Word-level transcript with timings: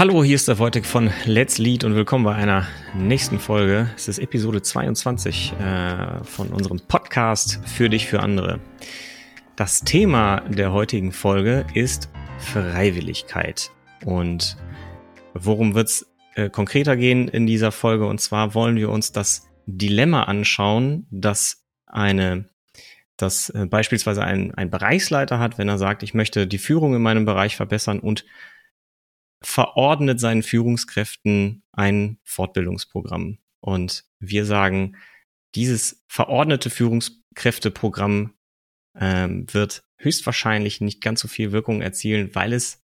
Hallo, 0.00 0.24
hier 0.24 0.36
ist 0.36 0.48
der 0.48 0.58
Wojtek 0.58 0.86
von 0.86 1.10
Let's 1.26 1.58
Lead 1.58 1.84
und 1.84 1.94
willkommen 1.94 2.24
bei 2.24 2.34
einer 2.34 2.66
nächsten 2.94 3.38
Folge. 3.38 3.90
Es 3.96 4.08
ist 4.08 4.18
Episode 4.18 4.62
22 4.62 5.52
äh, 5.60 6.24
von 6.24 6.48
unserem 6.54 6.80
Podcast 6.80 7.60
Für 7.66 7.90
dich, 7.90 8.06
für 8.06 8.20
andere. 8.20 8.60
Das 9.56 9.80
Thema 9.80 10.40
der 10.48 10.72
heutigen 10.72 11.12
Folge 11.12 11.66
ist 11.74 12.08
Freiwilligkeit. 12.38 13.72
Und 14.06 14.56
worum 15.34 15.74
wird's 15.74 16.10
äh, 16.34 16.48
konkreter 16.48 16.96
gehen 16.96 17.28
in 17.28 17.46
dieser 17.46 17.70
Folge? 17.70 18.06
Und 18.06 18.22
zwar 18.22 18.54
wollen 18.54 18.76
wir 18.76 18.88
uns 18.88 19.12
das 19.12 19.50
Dilemma 19.66 20.22
anschauen, 20.22 21.08
dass 21.10 21.66
eine 21.84 22.48
dass 23.18 23.50
äh, 23.50 23.66
beispielsweise 23.66 24.24
ein, 24.24 24.54
ein 24.54 24.70
Bereichsleiter 24.70 25.38
hat, 25.38 25.58
wenn 25.58 25.68
er 25.68 25.76
sagt, 25.76 26.02
ich 26.02 26.14
möchte 26.14 26.46
die 26.46 26.56
Führung 26.56 26.94
in 26.94 27.02
meinem 27.02 27.26
Bereich 27.26 27.54
verbessern 27.54 28.00
und 28.00 28.24
verordnet 29.42 30.20
seinen 30.20 30.42
Führungskräften 30.42 31.62
ein 31.72 32.18
Fortbildungsprogramm. 32.24 33.38
Und 33.60 34.04
wir 34.18 34.44
sagen, 34.44 34.96
dieses 35.54 36.04
verordnete 36.08 36.70
Führungskräfteprogramm 36.70 38.34
ähm, 38.98 39.46
wird 39.52 39.82
höchstwahrscheinlich 39.98 40.80
nicht 40.80 41.00
ganz 41.00 41.20
so 41.20 41.28
viel 41.28 41.52
Wirkung 41.52 41.82
erzielen, 41.82 42.34
weil 42.34 42.52
es 42.52 42.82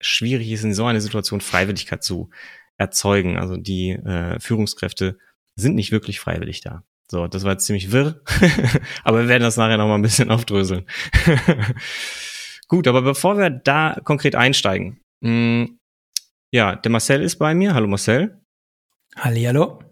schwierig 0.00 0.50
ist, 0.50 0.64
in 0.64 0.74
so 0.74 0.86
einer 0.86 1.00
Situation 1.00 1.40
Freiwilligkeit 1.40 2.02
zu 2.02 2.30
erzeugen. 2.76 3.36
Also 3.36 3.56
die 3.56 3.90
äh, 3.90 4.38
Führungskräfte 4.40 5.18
sind 5.56 5.74
nicht 5.74 5.92
wirklich 5.92 6.20
freiwillig 6.20 6.60
da. 6.60 6.84
So, 7.10 7.26
das 7.26 7.44
war 7.44 7.52
jetzt 7.52 7.66
ziemlich 7.66 7.90
wirr, 7.90 8.20
aber 9.02 9.22
wir 9.22 9.28
werden 9.28 9.42
das 9.42 9.56
nachher 9.56 9.78
noch 9.78 9.88
mal 9.88 9.94
ein 9.94 10.02
bisschen 10.02 10.30
aufdröseln. 10.30 10.86
Gut, 12.68 12.86
aber 12.86 13.00
bevor 13.00 13.38
wir 13.38 13.48
da 13.48 13.98
konkret 14.04 14.34
einsteigen, 14.34 15.00
ja, 16.50 16.76
der 16.76 16.90
Marcel 16.90 17.22
ist 17.22 17.36
bei 17.36 17.54
mir. 17.54 17.74
Hallo 17.74 17.86
Marcel. 17.86 18.40
Hallihallo. 19.16 19.82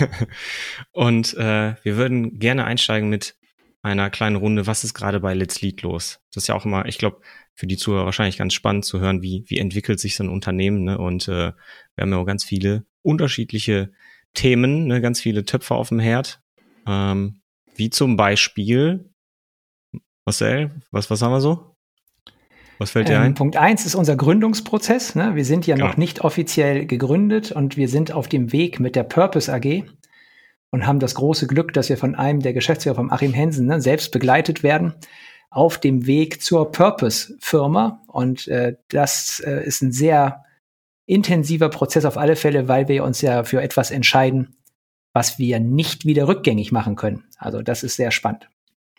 Und 0.92 1.34
äh, 1.34 1.74
wir 1.82 1.96
würden 1.96 2.38
gerne 2.38 2.64
einsteigen 2.64 3.08
mit 3.10 3.36
einer 3.82 4.10
kleinen 4.10 4.36
Runde. 4.36 4.66
Was 4.66 4.84
ist 4.84 4.94
gerade 4.94 5.20
bei 5.20 5.34
Let's 5.34 5.60
Lead 5.60 5.82
los? 5.82 6.20
Das 6.32 6.44
ist 6.44 6.48
ja 6.48 6.54
auch 6.54 6.64
immer, 6.64 6.86
ich 6.86 6.98
glaube, 6.98 7.20
für 7.54 7.66
die 7.66 7.76
Zuhörer 7.76 8.06
wahrscheinlich 8.06 8.38
ganz 8.38 8.54
spannend 8.54 8.84
zu 8.84 9.00
hören, 9.00 9.22
wie, 9.22 9.44
wie 9.48 9.58
entwickelt 9.58 10.00
sich 10.00 10.16
so 10.16 10.24
ein 10.24 10.30
Unternehmen. 10.30 10.84
Ne? 10.84 10.98
Und 10.98 11.28
äh, 11.28 11.52
wir 11.94 12.02
haben 12.02 12.12
ja 12.12 12.18
auch 12.18 12.26
ganz 12.26 12.44
viele 12.44 12.86
unterschiedliche 13.02 13.92
Themen, 14.34 14.86
ne? 14.86 15.00
ganz 15.00 15.20
viele 15.20 15.44
Töpfe 15.44 15.74
auf 15.74 15.88
dem 15.88 16.00
Herd. 16.00 16.40
Ähm, 16.86 17.42
wie 17.74 17.90
zum 17.90 18.16
Beispiel, 18.16 19.10
Marcel, 20.24 20.82
was, 20.90 21.10
was 21.10 21.22
haben 21.22 21.32
wir 21.32 21.40
so? 21.40 21.76
Was 22.80 22.92
fällt 22.92 23.08
dir 23.08 23.16
ähm, 23.16 23.22
ein? 23.22 23.34
Punkt 23.34 23.58
eins 23.58 23.84
ist 23.84 23.94
unser 23.94 24.16
Gründungsprozess. 24.16 25.14
Ne? 25.14 25.34
Wir 25.34 25.44
sind 25.44 25.66
ja 25.66 25.76
genau. 25.76 25.88
noch 25.88 25.96
nicht 25.98 26.22
offiziell 26.22 26.86
gegründet 26.86 27.52
und 27.52 27.76
wir 27.76 27.90
sind 27.90 28.10
auf 28.10 28.26
dem 28.26 28.52
Weg 28.52 28.80
mit 28.80 28.96
der 28.96 29.02
Purpose 29.02 29.52
AG 29.52 29.84
und 30.70 30.86
haben 30.86 30.98
das 30.98 31.14
große 31.14 31.46
Glück, 31.46 31.74
dass 31.74 31.90
wir 31.90 31.98
von 31.98 32.14
einem 32.14 32.40
der 32.40 32.54
Geschäftsführer, 32.54 32.94
von 32.94 33.12
Achim 33.12 33.34
Hensen, 33.34 33.66
ne, 33.66 33.82
selbst 33.82 34.12
begleitet 34.12 34.62
werden 34.62 34.94
auf 35.50 35.76
dem 35.76 36.06
Weg 36.06 36.40
zur 36.42 36.72
Purpose-Firma. 36.72 38.02
Und 38.06 38.48
äh, 38.48 38.76
das 38.88 39.40
äh, 39.44 39.62
ist 39.62 39.82
ein 39.82 39.92
sehr 39.92 40.44
intensiver 41.04 41.68
Prozess 41.68 42.06
auf 42.06 42.16
alle 42.16 42.34
Fälle, 42.34 42.66
weil 42.66 42.88
wir 42.88 43.04
uns 43.04 43.20
ja 43.20 43.44
für 43.44 43.60
etwas 43.60 43.90
entscheiden, 43.90 44.56
was 45.12 45.38
wir 45.38 45.60
nicht 45.60 46.06
wieder 46.06 46.28
rückgängig 46.28 46.72
machen 46.72 46.96
können. 46.96 47.24
Also 47.36 47.60
das 47.60 47.82
ist 47.82 47.96
sehr 47.96 48.10
spannend. 48.10 48.48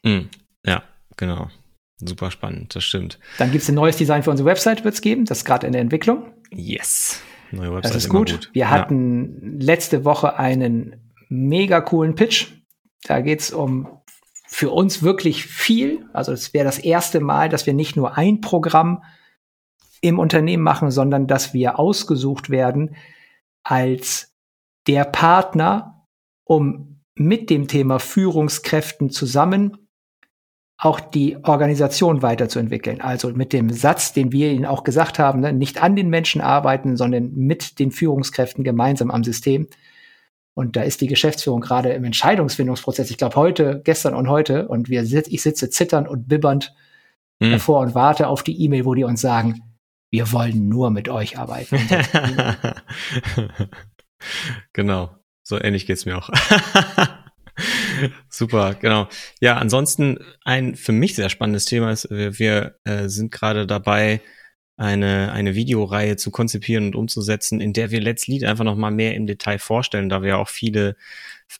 Mm, 0.03 0.27
ja, 0.63 0.83
genau. 1.17 1.47
Super 2.03 2.31
spannend, 2.31 2.75
das 2.75 2.83
stimmt. 2.83 3.19
Dann 3.37 3.51
gibt 3.51 3.63
es 3.63 3.69
ein 3.69 3.75
neues 3.75 3.97
Design 3.97 4.23
für 4.23 4.31
unsere 4.31 4.47
Website, 4.47 4.83
wird 4.83 4.95
es 4.95 5.01
geben. 5.01 5.25
Das 5.25 5.39
ist 5.39 5.45
gerade 5.45 5.67
in 5.67 5.73
der 5.73 5.81
Entwicklung. 5.81 6.31
Yes. 6.49 7.21
Neue 7.51 7.75
Website 7.75 7.95
das 7.95 8.03
ist 8.03 8.09
gut. 8.09 8.31
gut. 8.31 8.49
Wir 8.53 8.61
ja. 8.61 8.69
hatten 8.69 9.59
letzte 9.59 10.03
Woche 10.03 10.37
einen 10.37 10.95
mega 11.29 11.81
coolen 11.81 12.15
Pitch. 12.15 12.47
Da 13.03 13.21
geht 13.21 13.41
es 13.41 13.51
um 13.51 13.87
für 14.47 14.71
uns 14.71 15.03
wirklich 15.03 15.45
viel. 15.45 16.05
Also 16.11 16.31
es 16.31 16.53
wäre 16.53 16.65
das 16.65 16.79
erste 16.79 17.19
Mal, 17.19 17.49
dass 17.49 17.65
wir 17.65 17.73
nicht 17.73 17.95
nur 17.95 18.17
ein 18.17 18.41
Programm 18.41 19.03
im 20.01 20.19
Unternehmen 20.19 20.63
machen, 20.63 20.91
sondern 20.91 21.27
dass 21.27 21.53
wir 21.53 21.79
ausgesucht 21.79 22.49
werden 22.49 22.95
als 23.63 24.33
der 24.87 25.05
Partner 25.05 26.07
um 26.43 26.99
mit 27.13 27.49
dem 27.49 27.67
Thema 27.67 27.99
Führungskräften 27.99 29.09
zusammen 29.11 29.77
auch 30.81 30.99
die 30.99 31.37
Organisation 31.43 32.23
weiterzuentwickeln. 32.23 33.01
Also 33.01 33.29
mit 33.29 33.53
dem 33.53 33.69
Satz, 33.69 34.13
den 34.13 34.31
wir 34.31 34.51
Ihnen 34.51 34.65
auch 34.65 34.83
gesagt 34.83 35.19
haben, 35.19 35.39
ne, 35.39 35.53
nicht 35.53 35.81
an 35.83 35.95
den 35.95 36.09
Menschen 36.09 36.41
arbeiten, 36.41 36.97
sondern 36.97 37.33
mit 37.35 37.77
den 37.77 37.91
Führungskräften 37.91 38.63
gemeinsam 38.63 39.11
am 39.11 39.23
System. 39.23 39.67
Und 40.55 40.75
da 40.75 40.81
ist 40.81 40.99
die 40.99 41.07
Geschäftsführung 41.07 41.61
gerade 41.61 41.89
im 41.89 42.03
Entscheidungsfindungsprozess. 42.03 43.11
Ich 43.11 43.19
glaube 43.19 43.35
heute, 43.35 43.81
gestern 43.83 44.15
und 44.15 44.27
heute. 44.27 44.67
Und 44.67 44.89
wir 44.89 45.05
sit 45.05 45.27
ich 45.27 45.43
sitze 45.43 45.69
zitternd 45.69 46.07
und 46.07 46.27
bibbernd 46.27 46.73
mhm. 47.39 47.51
davor 47.51 47.81
und 47.81 47.93
warte 47.93 48.27
auf 48.27 48.41
die 48.41 48.59
E-Mail, 48.63 48.83
wo 48.83 48.95
die 48.95 49.03
uns 49.03 49.21
sagen, 49.21 49.61
wir 50.09 50.31
wollen 50.31 50.67
nur 50.67 50.89
mit 50.89 51.09
euch 51.09 51.37
arbeiten. 51.37 51.77
genau. 54.73 55.11
So 55.43 55.61
ähnlich 55.61 55.85
geht's 55.85 56.07
mir 56.07 56.17
auch. 56.17 56.29
Super, 58.29 58.75
genau. 58.75 59.07
Ja, 59.39 59.57
ansonsten 59.57 60.19
ein 60.43 60.75
für 60.75 60.91
mich 60.91 61.15
sehr 61.15 61.29
spannendes 61.29 61.65
Thema 61.65 61.91
ist, 61.91 62.09
wir, 62.09 62.39
wir 62.39 62.75
äh, 62.83 63.07
sind 63.09 63.31
gerade 63.31 63.67
dabei, 63.67 64.21
eine, 64.81 65.31
eine 65.31 65.53
Videoreihe 65.53 66.15
zu 66.15 66.31
konzipieren 66.31 66.87
und 66.87 66.95
umzusetzen, 66.95 67.61
in 67.61 67.71
der 67.71 67.91
wir 67.91 68.01
Let's 68.01 68.25
Lead 68.25 68.43
einfach 68.43 68.63
noch 68.63 68.75
mal 68.75 68.89
mehr 68.89 69.13
im 69.13 69.27
Detail 69.27 69.59
vorstellen, 69.59 70.09
da 70.09 70.23
wir 70.23 70.39
auch 70.39 70.49
viele 70.49 70.95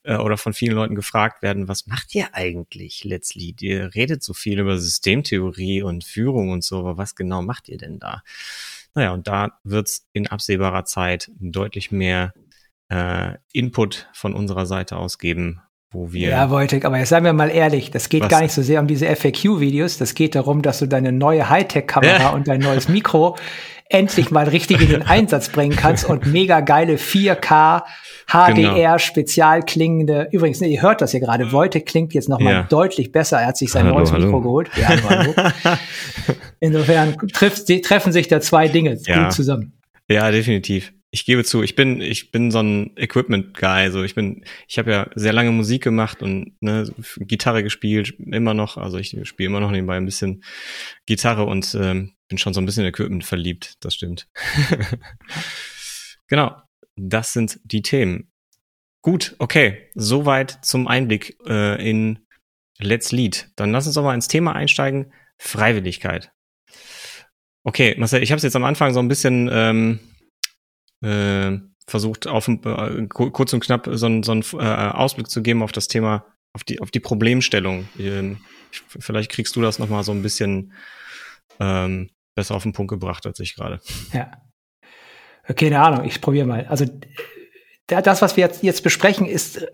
äh, 0.04 0.16
oder 0.16 0.38
von 0.38 0.54
vielen 0.54 0.74
Leuten 0.74 0.96
gefragt 0.96 1.44
werden, 1.44 1.68
was 1.68 1.86
macht 1.86 2.16
ihr 2.16 2.34
eigentlich 2.34 3.04
Let's 3.04 3.36
Lead? 3.36 3.62
Ihr 3.62 3.94
redet 3.94 4.24
so 4.24 4.34
viel 4.34 4.60
über 4.60 4.80
Systemtheorie 4.80 5.84
und 5.84 6.04
Führung 6.04 6.50
und 6.50 6.64
so, 6.64 6.80
aber 6.80 6.98
was 6.98 7.16
genau 7.16 7.44
macht 7.44 7.70
ihr 7.70 7.78
denn 7.78 8.00
da? 8.00 8.24
Naja, 8.96 9.14
und 9.14 9.28
da 9.28 9.60
wird's 9.64 10.08
in 10.14 10.26
absehbarer 10.26 10.86
Zeit 10.86 11.32
deutlich 11.40 11.92
mehr 11.92 12.34
äh, 12.90 13.36
Input 13.54 14.10
von 14.14 14.34
unserer 14.34 14.66
Seite 14.66 14.98
aus 14.98 15.20
geben, 15.20 15.62
wo 15.92 16.12
wir. 16.14 16.30
Ja, 16.30 16.50
Wojtek, 16.50 16.86
aber 16.86 16.98
jetzt 16.98 17.10
seien 17.10 17.24
wir 17.24 17.34
mal 17.34 17.50
ehrlich, 17.50 17.92
das 17.92 18.10
geht 18.10 18.24
was? 18.24 18.30
gar 18.30 18.42
nicht 18.42 18.54
so 18.54 18.62
sehr 18.62 18.80
um 18.80 18.88
diese 18.88 19.14
FAQ-Videos, 19.14 19.98
das 19.98 20.16
geht 20.16 20.36
darum, 20.36 20.62
dass 20.62 20.80
du 20.80 20.88
deine 20.88 21.12
neue 21.12 21.50
Hightech-Kamera 21.50 22.20
ja. 22.20 22.30
und 22.30 22.48
dein 22.48 22.62
neues 22.62 22.88
Mikro 22.88 23.38
endlich 23.90 24.32
mal 24.32 24.48
richtig 24.48 24.80
in 24.82 24.88
den 24.88 25.02
Einsatz 25.02 25.50
bringen 25.50 25.76
kannst 25.76 26.06
und 26.06 26.26
mega 26.26 26.62
geile 26.62 26.96
4K 26.96 27.84
HDR 28.26 28.54
genau. 28.56 28.98
spezial 29.00 29.64
klingende. 29.64 30.30
Übrigens, 30.32 30.62
ne, 30.62 30.68
ihr 30.68 30.82
hört 30.82 31.02
das 31.02 31.12
hier 31.12 31.20
gerade. 31.20 31.52
Wojtek 31.52 31.86
klingt 31.86 32.14
jetzt 32.14 32.30
noch 32.30 32.40
mal 32.40 32.54
ja. 32.54 32.64
deutlich 32.64 33.12
besser. 33.12 33.42
Er 33.42 33.48
hat 33.48 33.58
sich 33.58 33.70
sein 33.70 33.84
hallo, 33.84 33.98
neues 33.98 34.14
hallo. 34.14 34.28
Mikro 34.28 34.42
geholt. 34.42 34.70
Ja, 34.78 34.88
hallo. 35.10 35.34
Insofern 36.62 37.18
trifft, 37.34 37.68
treffen 37.84 38.14
sich 38.14 38.30
da 38.30 38.40
zwei 38.40 38.70
Dinge 38.70 38.98
ja. 39.06 39.24
gut 39.24 39.34
zusammen. 39.34 39.74
Ja, 40.08 40.32
definitiv 40.32 40.94
ich 41.14 41.26
gebe 41.26 41.44
zu, 41.44 41.62
ich 41.62 41.76
bin, 41.76 42.00
ich 42.00 42.32
bin 42.32 42.52
so 42.52 42.60
ein 42.60 42.96
Equipment-Guy. 42.96 43.84
Also 43.84 44.04
ich 44.04 44.16
bin, 44.16 44.46
ich 44.68 44.80
habe 44.80 44.92
ja 44.92 45.10
sehr 45.14 45.34
lange 45.34 45.52
Musik 45.52 45.84
gemacht 45.84 46.22
und 46.22 46.56
ne, 46.62 46.90
Gitarre 47.18 47.64
gespielt, 47.64 48.16
immer 48.18 48.54
noch. 48.54 48.78
Also 48.78 48.98
ich 48.98 49.18
spiele 49.24 49.48
immer 49.48 49.60
noch 49.60 49.72
nebenbei 49.72 49.98
ein 49.98 50.06
bisschen 50.06 50.44
Gitarre 51.06 51.44
und 51.44 51.76
ähm, 51.76 52.14
bin 52.30 52.38
schon 52.38 52.54
so 52.54 52.62
ein 52.62 52.66
bisschen 52.66 52.86
Equipment 52.86 53.26
verliebt. 53.26 53.76
Das 53.82 53.94
stimmt. 53.94 54.30
genau, 56.28 56.56
das 56.96 57.34
sind 57.34 57.60
die 57.66 57.82
Themen. 57.82 58.32
Gut, 59.02 59.36
okay, 59.40 59.90
soweit 59.96 60.60
zum 60.64 60.88
Einblick 60.88 61.38
äh, 61.46 61.90
in 61.90 62.20
Let's 62.80 63.12
Lead. 63.12 63.50
Dann 63.58 63.72
lass 63.72 63.86
uns 63.86 63.96
doch 63.96 64.04
mal 64.04 64.16
ins 64.16 64.30
Thema 64.30 64.54
einsteigen. 64.54 65.12
Freiwilligkeit. 65.38 66.32
Okay, 67.64 67.96
Marcel, 67.98 68.24
ich 68.24 68.32
habe 68.32 68.38
es 68.38 68.44
jetzt 68.44 68.56
am 68.56 68.64
Anfang 68.64 68.94
so 68.94 69.00
ein 69.00 69.08
bisschen 69.08 69.50
ähm, 69.52 70.00
äh, 71.02 71.60
versucht, 71.88 72.28
auf 72.28 72.48
äh, 72.48 73.08
kurz 73.08 73.54
und 73.54 73.60
knapp 73.60 73.88
so, 73.92 74.06
einen, 74.06 74.24
so 74.24 74.32
einen 74.32 74.44
äh, 74.54 74.92
Ausblick 74.92 75.30
zu 75.30 75.42
geben 75.42 75.64
auf 75.64 75.72
das 75.72 75.88
Thema, 75.88 76.26
auf 76.54 76.64
die, 76.64 76.80
auf 76.82 76.92
die 76.92 77.00
Problemstellung. 77.00 77.88
Ähm, 78.00 78.38
vielleicht 78.72 79.32
kriegst 79.32 79.56
du 79.56 79.62
das 79.62 79.80
nochmal 79.80 80.04
so 80.04 80.12
ein 80.12 80.22
bisschen 80.22 80.74
ähm, 81.60 82.10
besser 82.36 82.56
auf 82.56 82.64
den 82.64 82.74
Punkt 82.74 82.90
gebracht 82.90 83.26
als 83.26 83.40
ich 83.40 83.56
gerade. 83.56 83.80
Ja. 84.14 84.32
Keine 85.56 85.82
Ahnung, 85.82 86.06
ich 86.06 86.22
probiere 86.22 86.46
mal. 86.46 86.66
Also 86.68 86.86
das, 87.88 88.22
was 88.22 88.38
wir 88.38 88.46
jetzt, 88.46 88.64
jetzt 88.64 88.84
besprechen, 88.84 89.26
ist 89.26 89.68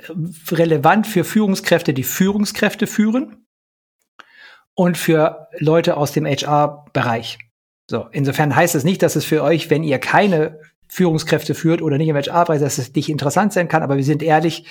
relevant 0.51 1.06
für 1.06 1.23
Führungskräfte, 1.23 1.94
die 1.94 2.03
Führungskräfte 2.03 2.88
führen 2.88 3.45
und 4.73 4.97
für 4.97 5.47
Leute 5.59 5.97
aus 5.97 6.13
dem 6.13 6.25
HR-Bereich. 6.25 7.38
So, 7.89 8.07
insofern 8.12 8.56
heißt 8.56 8.75
es 8.75 8.83
nicht, 8.83 9.01
dass 9.01 9.15
es 9.15 9.25
für 9.25 9.44
euch, 9.44 9.69
wenn 9.69 9.83
ihr 9.83 10.00
keine 10.00 10.59
Führungskräfte 10.89 11.53
führt 11.53 11.81
oder 11.81 11.97
nicht 11.97 12.07
im 12.07 12.15
HR-Bereich, 12.15 12.61
dass 12.61 12.77
es 12.77 12.93
nicht 12.93 13.09
interessant 13.09 13.53
sein 13.53 13.67
kann, 13.67 13.83
aber 13.83 13.97
wir 13.97 14.03
sind 14.03 14.23
ehrlich, 14.23 14.65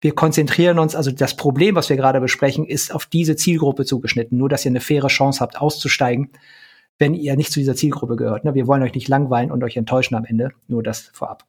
wir 0.00 0.14
konzentrieren 0.14 0.78
uns, 0.78 0.96
also 0.96 1.10
das 1.10 1.36
Problem, 1.36 1.74
was 1.74 1.90
wir 1.90 1.96
gerade 1.96 2.20
besprechen, 2.20 2.64
ist 2.64 2.94
auf 2.94 3.06
diese 3.06 3.36
Zielgruppe 3.36 3.84
zugeschnitten, 3.84 4.38
nur 4.38 4.48
dass 4.48 4.64
ihr 4.64 4.70
eine 4.70 4.80
faire 4.80 5.08
Chance 5.08 5.40
habt, 5.40 5.60
auszusteigen, 5.60 6.30
wenn 6.98 7.14
ihr 7.14 7.36
nicht 7.36 7.52
zu 7.52 7.60
dieser 7.60 7.74
Zielgruppe 7.74 8.16
gehört. 8.16 8.44
Ne? 8.44 8.54
Wir 8.54 8.66
wollen 8.66 8.82
euch 8.82 8.94
nicht 8.94 9.08
langweilen 9.08 9.50
und 9.50 9.62
euch 9.64 9.76
enttäuschen 9.76 10.14
am 10.14 10.24
Ende. 10.24 10.50
Nur 10.68 10.82
das 10.82 11.10
vorab. 11.12 11.46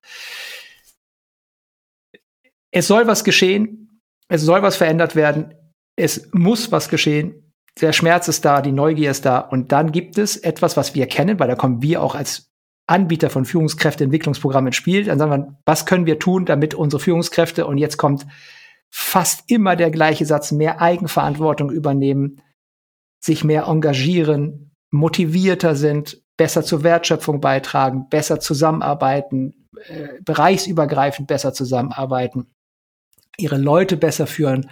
Es 2.71 2.87
soll 2.87 3.07
was 3.07 3.23
geschehen. 3.23 3.99
Es 4.29 4.41
soll 4.41 4.61
was 4.61 4.77
verändert 4.77 5.15
werden. 5.15 5.53
Es 5.97 6.29
muss 6.31 6.71
was 6.71 6.87
geschehen. 6.87 7.53
Der 7.79 7.93
Schmerz 7.93 8.27
ist 8.27 8.43
da, 8.45 8.61
die 8.61 8.71
Neugier 8.71 9.11
ist 9.11 9.25
da. 9.25 9.39
Und 9.39 9.71
dann 9.71 9.91
gibt 9.91 10.17
es 10.17 10.37
etwas, 10.37 10.77
was 10.77 10.95
wir 10.95 11.07
kennen, 11.07 11.39
weil 11.39 11.47
da 11.47 11.55
kommen 11.55 11.81
wir 11.81 12.01
auch 12.01 12.15
als 12.15 12.50
Anbieter 12.87 13.29
von 13.29 13.45
Führungskräfteentwicklungsprogrammen 13.45 14.67
ins 14.67 14.75
Spiel. 14.75 15.05
Dann 15.05 15.19
sagen 15.19 15.31
wir, 15.31 15.57
was 15.65 15.85
können 15.85 16.05
wir 16.05 16.19
tun, 16.19 16.45
damit 16.45 16.73
unsere 16.73 16.99
Führungskräfte, 16.99 17.65
und 17.65 17.77
jetzt 17.77 17.97
kommt 17.97 18.25
fast 18.89 19.49
immer 19.49 19.75
der 19.75 19.91
gleiche 19.91 20.25
Satz, 20.25 20.51
mehr 20.51 20.81
Eigenverantwortung 20.81 21.71
übernehmen, 21.71 22.41
sich 23.19 23.43
mehr 23.43 23.65
engagieren, 23.67 24.75
motivierter 24.89 25.75
sind, 25.75 26.21
besser 26.35 26.63
zur 26.63 26.83
Wertschöpfung 26.83 27.39
beitragen, 27.39 28.09
besser 28.09 28.39
zusammenarbeiten, 28.39 29.67
äh, 29.87 30.21
bereichsübergreifend 30.21 31.27
besser 31.27 31.53
zusammenarbeiten, 31.53 32.53
ihre 33.37 33.57
Leute 33.57 33.95
besser 33.95 34.27
führen, 34.27 34.69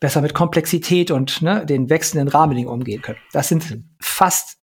besser 0.00 0.20
mit 0.20 0.34
Komplexität 0.34 1.10
und 1.10 1.42
ne, 1.42 1.64
den 1.66 1.90
wechselnden 1.90 2.28
Rahmenbedingungen 2.28 2.80
umgehen 2.80 3.02
können. 3.02 3.18
Das 3.32 3.48
sind 3.48 3.82
fast 4.00 4.57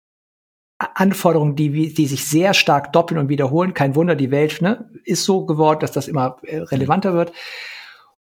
Anforderungen, 0.96 1.56
die, 1.56 1.94
die 1.94 2.08
sich 2.08 2.26
sehr 2.28 2.54
stark 2.54 2.94
doppeln 2.94 3.20
und 3.20 3.30
wiederholen. 3.30 3.74
Kein 3.74 3.96
Wunder, 3.96 4.16
die 4.16 4.32
Welt 4.32 4.62
ne, 4.62 4.90
ist 5.04 5.24
so 5.24 5.46
geworden, 5.46 5.80
dass 5.80 5.92
das 5.92 6.08
immer 6.08 6.38
äh, 6.44 6.58
relevanter 6.58 7.14
wird. 7.14 7.34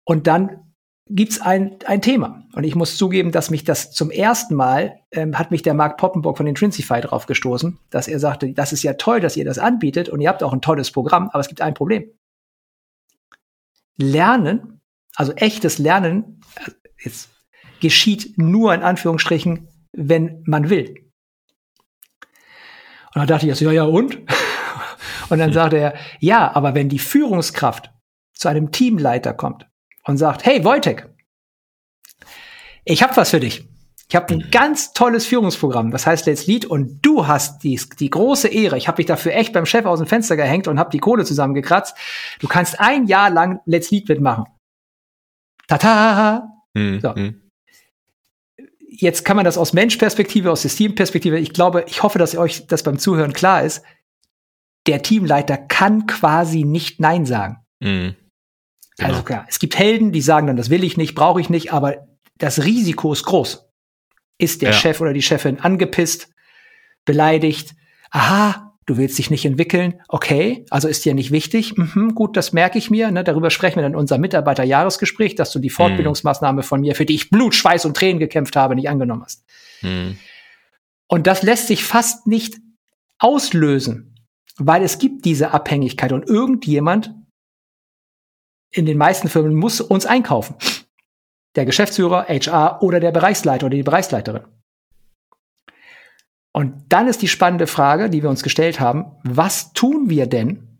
Und 0.04 0.26
dann 0.26 0.74
gibt's 1.06 1.40
ein, 1.40 1.76
ein 1.86 2.00
Thema. 2.00 2.44
Und 2.54 2.64
ich 2.64 2.74
muss 2.74 2.96
zugeben, 2.96 3.30
dass 3.30 3.50
mich 3.50 3.64
das 3.64 3.92
zum 3.92 4.10
ersten 4.10 4.54
Mal, 4.54 5.00
ähm, 5.10 5.38
hat 5.38 5.50
mich 5.50 5.62
der 5.62 5.74
Mark 5.74 5.98
Poppenburg 5.98 6.36
von 6.36 6.46
Intrinsify 6.46 7.00
drauf 7.00 7.26
gestoßen, 7.26 7.78
dass 7.90 8.08
er 8.08 8.18
sagte, 8.18 8.52
das 8.52 8.72
ist 8.72 8.82
ja 8.82 8.94
toll, 8.94 9.20
dass 9.20 9.36
ihr 9.36 9.44
das 9.44 9.58
anbietet 9.58 10.08
und 10.08 10.20
ihr 10.20 10.28
habt 10.28 10.42
auch 10.42 10.52
ein 10.52 10.62
tolles 10.62 10.90
Programm, 10.90 11.28
aber 11.28 11.40
es 11.40 11.48
gibt 11.48 11.60
ein 11.60 11.74
Problem. 11.74 12.10
Lernen, 13.96 14.80
also 15.14 15.32
echtes 15.32 15.78
Lernen, 15.78 16.40
äh, 16.56 16.70
jetzt 17.04 17.28
geschieht 17.80 18.38
nur 18.38 18.72
in 18.72 18.82
Anführungsstrichen, 18.82 19.68
wenn 19.92 20.42
man 20.46 20.70
will. 20.70 21.03
Und 23.14 23.20
dann 23.20 23.26
dachte 23.28 23.48
ich, 23.48 23.60
ja, 23.60 23.72
ja, 23.72 23.84
und? 23.84 24.18
Und 25.30 25.38
dann 25.38 25.52
sagte 25.52 25.78
er, 25.78 25.94
ja, 26.20 26.54
aber 26.54 26.74
wenn 26.74 26.88
die 26.88 26.98
Führungskraft 26.98 27.90
zu 28.34 28.48
einem 28.48 28.72
Teamleiter 28.72 29.32
kommt 29.32 29.66
und 30.04 30.18
sagt, 30.18 30.44
hey 30.44 30.64
Wojtek, 30.64 31.08
ich 32.84 33.02
habe 33.02 33.16
was 33.16 33.30
für 33.30 33.40
dich. 33.40 33.66
Ich 34.08 34.16
habe 34.16 34.34
ein 34.34 34.50
ganz 34.50 34.92
tolles 34.92 35.26
Führungsprogramm, 35.26 35.90
das 35.90 36.06
heißt 36.06 36.26
Let's 36.26 36.46
Lead 36.46 36.66
und 36.66 37.00
du 37.00 37.26
hast 37.26 37.64
die, 37.64 37.80
die 37.98 38.10
große 38.10 38.48
Ehre. 38.48 38.76
Ich 38.76 38.86
habe 38.86 38.96
dich 38.96 39.06
dafür 39.06 39.32
echt 39.32 39.54
beim 39.54 39.64
Chef 39.64 39.86
aus 39.86 39.98
dem 39.98 40.06
Fenster 40.06 40.36
gehängt 40.36 40.68
und 40.68 40.78
habe 40.78 40.90
die 40.90 40.98
Kohle 40.98 41.24
zusammengekratzt. 41.24 41.96
Du 42.40 42.46
kannst 42.46 42.78
ein 42.78 43.06
Jahr 43.06 43.30
lang 43.30 43.60
Let's 43.64 43.90
Lead 43.90 44.08
mitmachen. 44.08 44.44
Tata! 45.68 46.48
Mhm. 46.74 47.00
So. 47.00 47.14
Hm. 47.14 47.43
Jetzt 48.96 49.24
kann 49.24 49.36
man 49.36 49.44
das 49.44 49.58
aus 49.58 49.72
Menschperspektive, 49.72 50.52
aus 50.52 50.62
Systemperspektive, 50.62 51.38
ich 51.38 51.52
glaube, 51.52 51.84
ich 51.88 52.02
hoffe, 52.02 52.18
dass 52.18 52.36
euch 52.36 52.66
das 52.66 52.82
beim 52.82 52.98
Zuhören 52.98 53.32
klar 53.32 53.62
ist. 53.64 53.82
Der 54.86 55.02
Teamleiter 55.02 55.56
kann 55.56 56.06
quasi 56.06 56.62
nicht 56.62 57.00
Nein 57.00 57.26
sagen. 57.26 57.56
Mhm. 57.80 58.14
Genau. 58.96 59.10
Also 59.10 59.22
klar, 59.24 59.46
es 59.48 59.58
gibt 59.58 59.76
Helden, 59.76 60.12
die 60.12 60.20
sagen 60.20 60.46
dann, 60.46 60.56
das 60.56 60.70
will 60.70 60.84
ich 60.84 60.96
nicht, 60.96 61.14
brauche 61.14 61.40
ich 61.40 61.50
nicht, 61.50 61.72
aber 61.72 62.06
das 62.38 62.64
Risiko 62.64 63.12
ist 63.12 63.24
groß. 63.24 63.68
Ist 64.38 64.62
der 64.62 64.70
ja. 64.70 64.76
Chef 64.76 65.00
oder 65.00 65.12
die 65.12 65.22
Chefin 65.22 65.60
angepisst, 65.60 66.28
beleidigt? 67.04 67.74
Aha, 68.10 68.73
du 68.86 68.96
willst 68.96 69.18
dich 69.18 69.30
nicht 69.30 69.44
entwickeln. 69.44 70.00
Okay, 70.08 70.64
also 70.70 70.88
ist 70.88 71.04
dir 71.04 71.14
nicht 71.14 71.30
wichtig. 71.30 71.76
Mhm, 71.76 72.14
gut, 72.14 72.36
das 72.36 72.52
merke 72.52 72.78
ich 72.78 72.90
mir. 72.90 73.10
Ne, 73.10 73.24
darüber 73.24 73.50
sprechen 73.50 73.76
wir 73.76 73.82
dann 73.82 73.92
in 73.92 73.98
unserem 73.98 74.20
Mitarbeiterjahresgespräch, 74.20 75.34
dass 75.34 75.52
du 75.52 75.58
die 75.58 75.70
mhm. 75.70 75.74
Fortbildungsmaßnahme 75.74 76.62
von 76.62 76.80
mir, 76.80 76.94
für 76.94 77.06
die 77.06 77.14
ich 77.14 77.30
Blut, 77.30 77.54
Schweiß 77.54 77.84
und 77.84 77.96
Tränen 77.96 78.18
gekämpft 78.18 78.56
habe, 78.56 78.74
nicht 78.74 78.88
angenommen 78.88 79.22
hast. 79.24 79.44
Mhm. 79.82 80.18
Und 81.06 81.26
das 81.26 81.42
lässt 81.42 81.68
sich 81.68 81.84
fast 81.84 82.26
nicht 82.26 82.56
auslösen, 83.18 84.16
weil 84.56 84.82
es 84.82 84.98
gibt 84.98 85.24
diese 85.24 85.52
Abhängigkeit 85.52 86.12
und 86.12 86.28
irgendjemand 86.28 87.14
in 88.70 88.86
den 88.86 88.98
meisten 88.98 89.28
Firmen 89.28 89.54
muss 89.54 89.80
uns 89.80 90.04
einkaufen. 90.04 90.56
Der 91.54 91.64
Geschäftsführer, 91.64 92.26
HR 92.28 92.82
oder 92.82 92.98
der 92.98 93.12
Bereichsleiter 93.12 93.66
oder 93.66 93.76
die 93.76 93.84
Bereichsleiterin. 93.84 94.42
Und 96.56 96.84
dann 96.88 97.08
ist 97.08 97.20
die 97.20 97.28
spannende 97.28 97.66
Frage, 97.66 98.08
die 98.08 98.22
wir 98.22 98.30
uns 98.30 98.42
gestellt 98.42 98.78
haben, 98.78 99.16
was 99.24 99.72
tun 99.72 100.08
wir 100.08 100.26
denn, 100.26 100.78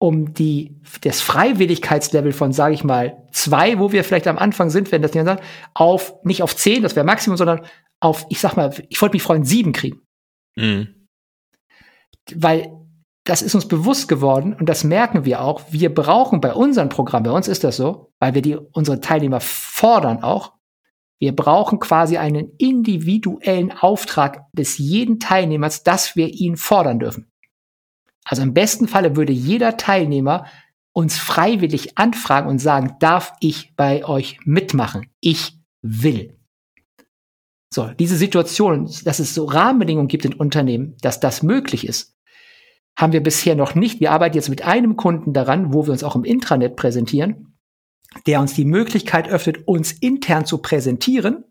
um 0.00 0.32
die, 0.32 0.80
das 1.02 1.20
Freiwilligkeitslevel 1.20 2.32
von, 2.32 2.52
sage 2.52 2.72
ich 2.72 2.82
mal, 2.82 3.26
zwei, 3.32 3.78
wo 3.78 3.92
wir 3.92 4.02
vielleicht 4.02 4.26
am 4.26 4.38
Anfang 4.38 4.70
sind, 4.70 4.92
wenn 4.92 5.02
das 5.02 5.12
jemand 5.12 5.40
sagt, 5.40 5.50
auf, 5.74 6.14
nicht 6.24 6.42
auf 6.42 6.56
zehn, 6.56 6.82
das 6.82 6.96
wäre 6.96 7.04
Maximum, 7.04 7.36
sondern 7.36 7.66
auf, 8.00 8.24
ich 8.30 8.40
sag 8.40 8.56
mal, 8.56 8.74
ich 8.88 9.00
wollte 9.02 9.14
mich 9.14 9.22
freuen, 9.22 9.44
sieben 9.44 9.72
kriegen. 9.72 10.00
Mhm. 10.56 11.06
Weil 12.34 12.72
das 13.24 13.42
ist 13.42 13.54
uns 13.54 13.68
bewusst 13.68 14.08
geworden 14.08 14.54
und 14.54 14.70
das 14.70 14.84
merken 14.84 15.26
wir 15.26 15.42
auch. 15.42 15.64
Wir 15.70 15.94
brauchen 15.94 16.40
bei 16.40 16.54
unserem 16.54 16.88
Programm, 16.88 17.24
bei 17.24 17.30
uns 17.30 17.46
ist 17.46 17.62
das 17.62 17.76
so, 17.76 18.10
weil 18.18 18.34
wir 18.34 18.40
die, 18.40 18.56
unsere 18.56 19.00
Teilnehmer 19.00 19.40
fordern 19.40 20.22
auch. 20.22 20.54
Wir 21.20 21.36
brauchen 21.36 21.78
quasi 21.78 22.16
einen 22.16 22.52
individuellen 22.56 23.72
Auftrag 23.72 24.46
des 24.52 24.78
jeden 24.78 25.20
Teilnehmers, 25.20 25.82
dass 25.82 26.16
wir 26.16 26.28
ihn 26.28 26.56
fordern 26.56 26.98
dürfen. 26.98 27.30
Also 28.24 28.42
im 28.42 28.54
besten 28.54 28.88
Falle 28.88 29.16
würde 29.16 29.32
jeder 29.32 29.76
Teilnehmer 29.76 30.46
uns 30.92 31.18
freiwillig 31.18 31.98
anfragen 31.98 32.48
und 32.48 32.58
sagen, 32.58 32.96
darf 33.00 33.34
ich 33.40 33.76
bei 33.76 34.04
euch 34.04 34.38
mitmachen? 34.44 35.10
Ich 35.20 35.58
will. 35.82 36.36
So, 37.72 37.88
diese 37.98 38.16
Situation, 38.16 38.90
dass 39.04 39.20
es 39.20 39.34
so 39.34 39.44
Rahmenbedingungen 39.44 40.08
gibt 40.08 40.24
in 40.24 40.34
Unternehmen, 40.34 40.96
dass 41.02 41.20
das 41.20 41.42
möglich 41.42 41.86
ist, 41.86 42.16
haben 42.98 43.12
wir 43.12 43.22
bisher 43.22 43.54
noch 43.54 43.74
nicht. 43.74 44.00
Wir 44.00 44.10
arbeiten 44.10 44.36
jetzt 44.36 44.48
mit 44.48 44.62
einem 44.62 44.96
Kunden 44.96 45.32
daran, 45.32 45.72
wo 45.72 45.86
wir 45.86 45.92
uns 45.92 46.02
auch 46.02 46.16
im 46.16 46.24
Intranet 46.24 46.76
präsentieren, 46.76 47.49
der 48.26 48.40
uns 48.40 48.54
die 48.54 48.64
Möglichkeit 48.64 49.28
öffnet, 49.28 49.66
uns 49.66 49.92
intern 49.92 50.44
zu 50.44 50.58
präsentieren, 50.58 51.44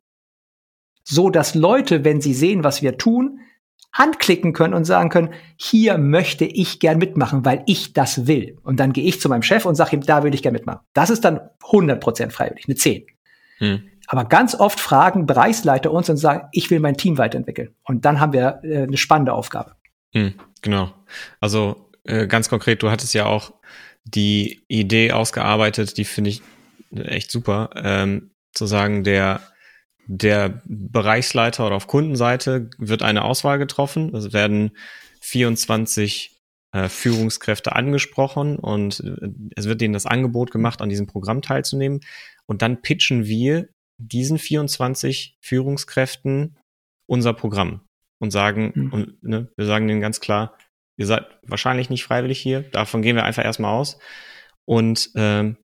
so 1.04 1.30
dass 1.30 1.56
Leute, 1.56 2.04
wenn 2.04 2.22
sie 2.22 2.34
sehen, 2.34 2.64
was 2.64 2.82
wir 2.82 2.98
tun, 2.98 3.40
anklicken 3.92 4.54
können 4.54 4.74
und 4.74 4.86
sagen 4.86 5.10
können, 5.10 5.34
hier 5.58 5.98
möchte 5.98 6.46
ich 6.46 6.80
gern 6.80 7.00
mitmachen, 7.00 7.44
weil 7.44 7.64
ich 7.66 7.94
das 7.94 8.28
will. 8.28 8.60
Und 8.64 8.80
dann 8.80 8.94
gehe 8.94 9.04
ich 9.04 9.20
zu 9.20 9.30
meinem 9.30 9.42
Chef 9.42 9.66
und 9.66 9.76
sage 9.76 9.96
ihm, 9.96 10.02
da 10.02 10.24
will 10.24 10.34
ich 10.34 10.44
gern 10.44 10.54
mitmachen. 10.54 10.82
Das 10.94 11.10
ist 11.10 11.26
dann 11.26 11.40
100% 11.62 12.30
freiwillig, 12.30 12.66
eine 12.68 12.76
10. 12.76 13.06
Hm. 13.58 13.82
Aber 14.08 14.26
ganz 14.26 14.56
oft 14.56 14.80
fragen 14.80 15.26
Bereichsleiter 15.26 15.92
uns 15.92 16.10
und 16.10 16.18
sagen, 16.18 16.48
ich 16.52 16.70
will 16.72 16.80
mein 16.80 16.98
Team 16.98 17.18
weiterentwickeln. 17.18 17.76
Und 17.84 18.06
dann 18.06 18.20
haben 18.20 18.34
wir 18.34 18.60
äh, 18.64 18.84
eine 18.84 18.98
spannende 18.98 19.34
Aufgabe. 19.34 19.76
Hm, 20.14 20.34
genau. 20.62 20.92
Also 21.40 21.90
äh, 22.06 22.28
ganz 22.28 22.50
konkret, 22.50 22.82
du 22.82 22.90
hattest 22.90 23.14
ja 23.14 23.26
auch 23.26 23.54
die 24.16 24.62
Idee 24.68 25.12
ausgearbeitet, 25.12 25.98
die 25.98 26.06
finde 26.06 26.30
ich 26.30 26.42
echt 26.96 27.32
super, 27.32 27.70
ähm, 27.76 28.32
zu 28.54 28.66
sagen, 28.66 29.04
der 29.04 29.42
der 30.12 30.64
Bereichsleiter 30.66 31.68
oder 31.68 31.76
auf 31.76 31.86
Kundenseite 31.86 32.72
wird 32.80 33.04
eine 33.04 33.24
Auswahl 33.24 33.60
getroffen. 33.60 34.16
Es 34.16 34.34
werden 34.34 34.72
24 35.22 36.42
äh, 36.72 36.90
Führungskräfte 36.90 37.76
angesprochen 37.76 38.58
und 38.58 39.02
äh, 39.02 39.30
es 39.56 39.68
wird 39.68 39.84
ihnen 39.84 39.94
das 39.94 40.08
Angebot 40.08 40.50
gemacht, 40.50 40.82
an 40.82 40.90
diesem 40.90 41.06
Programm 41.06 41.44
teilzunehmen. 41.44 42.00
Und 42.48 42.64
dann 42.64 42.82
pitchen 42.82 43.28
wir 43.28 43.70
diesen 44.00 44.40
24 44.40 45.38
Führungskräften 45.42 46.58
unser 47.06 47.34
Programm 47.34 47.82
und 48.20 48.32
sagen, 48.32 48.72
mhm. 48.74 48.94
und 48.94 49.24
ne, 49.24 49.52
wir 49.58 49.66
sagen 49.68 49.88
denen 49.88 50.02
ganz 50.02 50.20
klar, 50.20 50.58
ihr 51.00 51.06
seid 51.06 51.26
wahrscheinlich 51.44 51.90
nicht 51.90 52.04
freiwillig 52.04 52.40
hier, 52.40 52.62
davon 52.62 53.02
gehen 53.02 53.16
wir 53.16 53.24
einfach 53.24 53.46
erstmal 53.46 53.74
aus. 53.74 53.98
Und 54.66 55.12
ähm, 55.16 55.58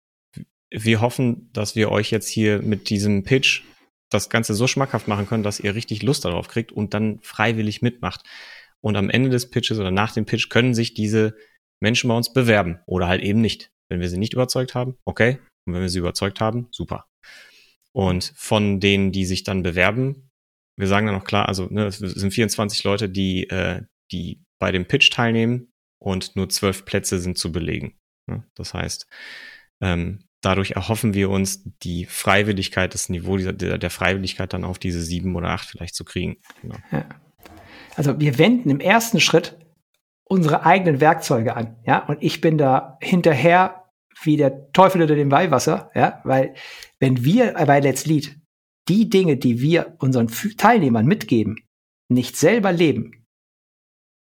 wir 0.71 1.01
hoffen, 1.01 1.49
dass 1.51 1.75
wir 1.75 1.91
euch 1.91 2.09
jetzt 2.09 2.29
hier 2.29 2.61
mit 2.61 2.89
diesem 2.89 3.23
Pitch 3.23 3.63
das 4.09 4.29
Ganze 4.29 4.53
so 4.53 4.65
schmackhaft 4.65 5.09
machen 5.09 5.27
können, 5.27 5.43
dass 5.43 5.59
ihr 5.59 5.75
richtig 5.75 6.03
Lust 6.03 6.23
darauf 6.23 6.47
kriegt 6.47 6.71
und 6.71 6.93
dann 6.93 7.19
freiwillig 7.21 7.81
mitmacht. 7.81 8.21
Und 8.81 8.95
am 8.95 9.09
Ende 9.09 9.29
des 9.29 9.49
Pitches 9.49 9.77
oder 9.77 9.91
nach 9.91 10.13
dem 10.13 10.25
Pitch 10.25 10.49
können 10.49 10.73
sich 10.73 10.93
diese 10.93 11.35
Menschen 11.81 12.07
bei 12.07 12.15
uns 12.15 12.31
bewerben 12.31 12.79
oder 12.85 13.07
halt 13.07 13.21
eben 13.21 13.41
nicht. 13.41 13.71
Wenn 13.89 13.99
wir 13.99 14.09
sie 14.09 14.17
nicht 14.17 14.33
überzeugt 14.33 14.73
haben, 14.73 14.95
okay. 15.03 15.39
Und 15.65 15.73
wenn 15.73 15.81
wir 15.81 15.89
sie 15.89 15.99
überzeugt 15.99 16.39
haben, 16.39 16.69
super. 16.71 17.07
Und 17.91 18.31
von 18.37 18.79
denen, 18.79 19.11
die 19.11 19.25
sich 19.25 19.43
dann 19.43 19.63
bewerben, 19.63 20.29
wir 20.77 20.87
sagen 20.87 21.07
dann 21.07 21.15
auch 21.15 21.25
klar, 21.25 21.47
also 21.49 21.67
ne, 21.69 21.87
es 21.87 21.97
sind 21.97 22.31
24 22.31 22.83
Leute, 22.83 23.09
die, 23.09 23.49
äh, 23.49 23.81
die 24.11 24.44
bei 24.59 24.71
dem 24.71 24.85
Pitch 24.85 25.11
teilnehmen 25.11 25.71
und 25.99 26.35
nur 26.35 26.49
zwölf 26.49 26.85
Plätze 26.85 27.19
sind 27.19 27.37
zu 27.37 27.51
belegen. 27.51 27.97
Das 28.55 28.73
heißt, 28.73 29.07
ähm, 29.81 30.19
dadurch 30.41 30.71
erhoffen 30.71 31.13
wir 31.13 31.29
uns 31.29 31.63
die 31.83 32.05
Freiwilligkeit, 32.05 32.93
das 32.93 33.09
Niveau 33.09 33.37
der, 33.37 33.77
der 33.77 33.89
Freiwilligkeit 33.89 34.53
dann 34.53 34.63
auf 34.63 34.79
diese 34.79 35.01
sieben 35.01 35.35
oder 35.35 35.49
acht 35.49 35.67
vielleicht 35.67 35.95
zu 35.95 36.05
kriegen. 36.05 36.37
Genau. 36.61 36.75
Also 37.95 38.19
wir 38.19 38.37
wenden 38.37 38.69
im 38.69 38.79
ersten 38.79 39.19
Schritt 39.19 39.57
unsere 40.23 40.65
eigenen 40.65 41.01
Werkzeuge 41.01 41.55
an, 41.55 41.77
ja, 41.85 42.05
und 42.05 42.21
ich 42.21 42.41
bin 42.41 42.57
da 42.57 42.97
hinterher 43.01 43.85
wie 44.23 44.37
der 44.37 44.71
Teufel 44.71 45.01
unter 45.01 45.15
dem 45.15 45.31
Weihwasser, 45.31 45.91
ja, 45.93 46.21
weil 46.23 46.55
wenn 46.99 47.23
wir 47.23 47.53
bei 47.53 47.79
Let's 47.79 48.05
Lead 48.05 48.37
die 48.87 49.09
Dinge, 49.09 49.37
die 49.37 49.61
wir 49.61 49.95
unseren 49.99 50.27
Teilnehmern 50.27 51.05
mitgeben, 51.05 51.57
nicht 52.07 52.37
selber 52.37 52.71
leben, 52.71 53.24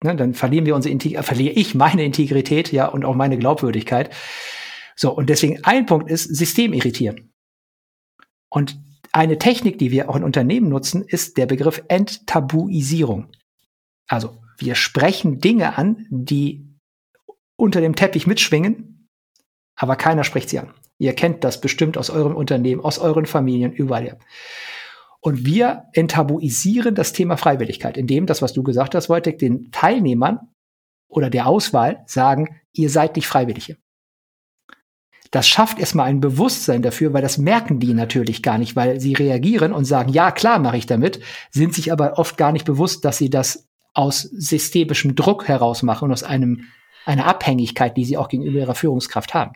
ne, 0.03 0.15
dann 0.15 0.33
verlieren 0.33 0.65
wir 0.65 0.75
unsere 0.75 0.91
Integ 0.91 1.23
verliere 1.23 1.53
ich 1.53 1.75
meine 1.75 2.03
Integrität, 2.03 2.71
ja, 2.71 2.87
und 2.87 3.05
auch 3.05 3.15
meine 3.15 3.37
Glaubwürdigkeit. 3.37 4.13
So, 4.95 5.11
und 5.11 5.29
deswegen 5.29 5.63
ein 5.63 5.85
Punkt 5.85 6.09
ist 6.09 6.23
System 6.35 6.73
irritieren. 6.73 7.31
Und 8.49 8.77
eine 9.11 9.37
Technik, 9.37 9.79
die 9.79 9.91
wir 9.91 10.09
auch 10.09 10.15
in 10.15 10.23
Unternehmen 10.23 10.69
nutzen, 10.69 11.03
ist 11.03 11.37
der 11.37 11.45
Begriff 11.45 11.83
Enttabuisierung. 11.87 13.27
Also, 14.07 14.37
wir 14.57 14.75
sprechen 14.75 15.39
Dinge 15.39 15.77
an, 15.77 16.05
die 16.09 16.65
unter 17.57 17.81
dem 17.81 17.95
Teppich 17.95 18.27
mitschwingen, 18.27 19.09
aber 19.75 19.95
keiner 19.95 20.23
spricht 20.23 20.49
sie 20.49 20.59
an. 20.59 20.73
Ihr 20.97 21.13
kennt 21.13 21.43
das 21.43 21.59
bestimmt 21.59 21.97
aus 21.97 22.09
eurem 22.09 22.35
Unternehmen, 22.35 22.81
aus 22.81 22.99
euren 22.99 23.25
Familien, 23.25 23.73
überall. 23.73 24.17
Und 25.25 25.43
wir 25.43 25.85
enttabuisieren 25.93 26.93
das 26.93 27.11
Thema 27.11 27.35
Freiwilligkeit, 27.35 27.97
indem 27.97 28.27
das, 28.27 28.43
was 28.43 28.53
du 28.53 28.61
gesagt 28.61 28.93
hast, 28.93 29.09
Wojtek, 29.09 29.39
den 29.39 29.71
Teilnehmern 29.71 30.51
oder 31.07 31.31
der 31.31 31.47
Auswahl 31.47 32.03
sagen, 32.05 32.61
ihr 32.73 32.91
seid 32.91 33.15
nicht 33.15 33.25
Freiwillige. 33.25 33.77
Das 35.31 35.47
schafft 35.47 35.79
erstmal 35.79 36.05
ein 36.09 36.19
Bewusstsein 36.19 36.83
dafür, 36.83 37.11
weil 37.11 37.23
das 37.23 37.39
merken 37.39 37.79
die 37.79 37.95
natürlich 37.95 38.43
gar 38.43 38.59
nicht, 38.59 38.75
weil 38.75 38.99
sie 38.99 39.13
reagieren 39.13 39.73
und 39.73 39.85
sagen, 39.85 40.11
ja, 40.11 40.29
klar 40.29 40.59
mache 40.59 40.77
ich 40.77 40.85
damit, 40.85 41.19
sind 41.49 41.73
sich 41.73 41.91
aber 41.91 42.19
oft 42.19 42.37
gar 42.37 42.51
nicht 42.51 42.65
bewusst, 42.65 43.03
dass 43.03 43.17
sie 43.17 43.31
das 43.31 43.67
aus 43.95 44.21
systemischem 44.21 45.15
Druck 45.15 45.47
heraus 45.47 45.81
machen 45.81 46.05
und 46.05 46.11
aus 46.11 46.21
einem, 46.21 46.65
einer 47.03 47.25
Abhängigkeit, 47.25 47.97
die 47.97 48.05
sie 48.05 48.17
auch 48.17 48.27
gegenüber 48.29 48.59
ihrer 48.59 48.75
Führungskraft 48.75 49.33
haben 49.33 49.53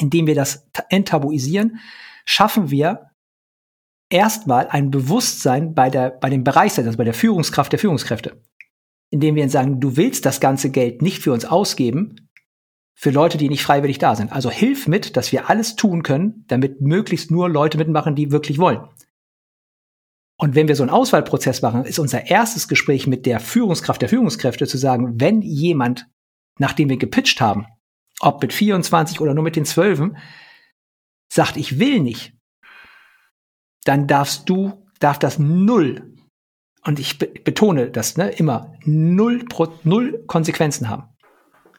indem 0.00 0.26
wir 0.26 0.34
das 0.34 0.66
enttabuisieren, 0.88 1.78
schaffen 2.24 2.70
wir 2.70 3.10
erstmal 4.12 4.68
ein 4.68 4.90
Bewusstsein 4.90 5.74
bei 5.74 5.90
der, 5.90 6.10
bei 6.10 6.30
dem 6.30 6.44
Bereichsleiter, 6.44 6.88
also 6.88 6.98
bei 6.98 7.04
der 7.04 7.14
Führungskraft 7.14 7.72
der 7.72 7.78
Führungskräfte. 7.78 8.40
Indem 9.10 9.34
wir 9.34 9.48
sagen, 9.48 9.80
du 9.80 9.96
willst 9.96 10.26
das 10.26 10.40
ganze 10.40 10.70
Geld 10.70 11.02
nicht 11.02 11.22
für 11.22 11.32
uns 11.32 11.44
ausgeben, 11.44 12.28
für 12.94 13.10
Leute, 13.10 13.38
die 13.38 13.48
nicht 13.48 13.62
freiwillig 13.62 13.98
da 13.98 14.14
sind. 14.14 14.32
Also 14.32 14.50
hilf 14.50 14.86
mit, 14.86 15.16
dass 15.16 15.32
wir 15.32 15.48
alles 15.50 15.76
tun 15.76 16.02
können, 16.02 16.44
damit 16.46 16.80
möglichst 16.80 17.30
nur 17.30 17.48
Leute 17.48 17.78
mitmachen, 17.78 18.14
die 18.14 18.30
wirklich 18.30 18.58
wollen. 18.58 18.88
Und 20.36 20.54
wenn 20.54 20.68
wir 20.68 20.76
so 20.76 20.82
einen 20.82 20.90
Auswahlprozess 20.90 21.62
machen, 21.62 21.84
ist 21.84 21.98
unser 21.98 22.28
erstes 22.28 22.68
Gespräch 22.68 23.06
mit 23.06 23.26
der 23.26 23.40
Führungskraft 23.40 24.02
der 24.02 24.08
Führungskräfte 24.08 24.66
zu 24.66 24.76
sagen, 24.76 25.20
wenn 25.20 25.40
jemand, 25.40 26.08
nachdem 26.58 26.88
wir 26.88 26.96
gepitcht 26.96 27.40
haben, 27.40 27.66
ob 28.20 28.42
mit 28.42 28.52
24 28.52 29.20
oder 29.20 29.34
nur 29.34 29.44
mit 29.44 29.56
den 29.56 29.64
12, 29.64 30.12
sagt, 31.32 31.56
ich 31.56 31.78
will 31.78 32.00
nicht, 32.00 32.34
dann 33.84 34.06
darfst 34.06 34.48
du, 34.48 34.86
darf 35.00 35.18
das 35.18 35.38
null, 35.38 36.12
und 36.84 36.98
ich 36.98 37.18
be 37.18 37.26
betone 37.26 37.90
das 37.90 38.16
ne, 38.16 38.30
immer, 38.30 38.74
null, 38.84 39.44
pro, 39.44 39.68
null 39.84 40.24
Konsequenzen 40.26 40.88
haben. 40.88 41.04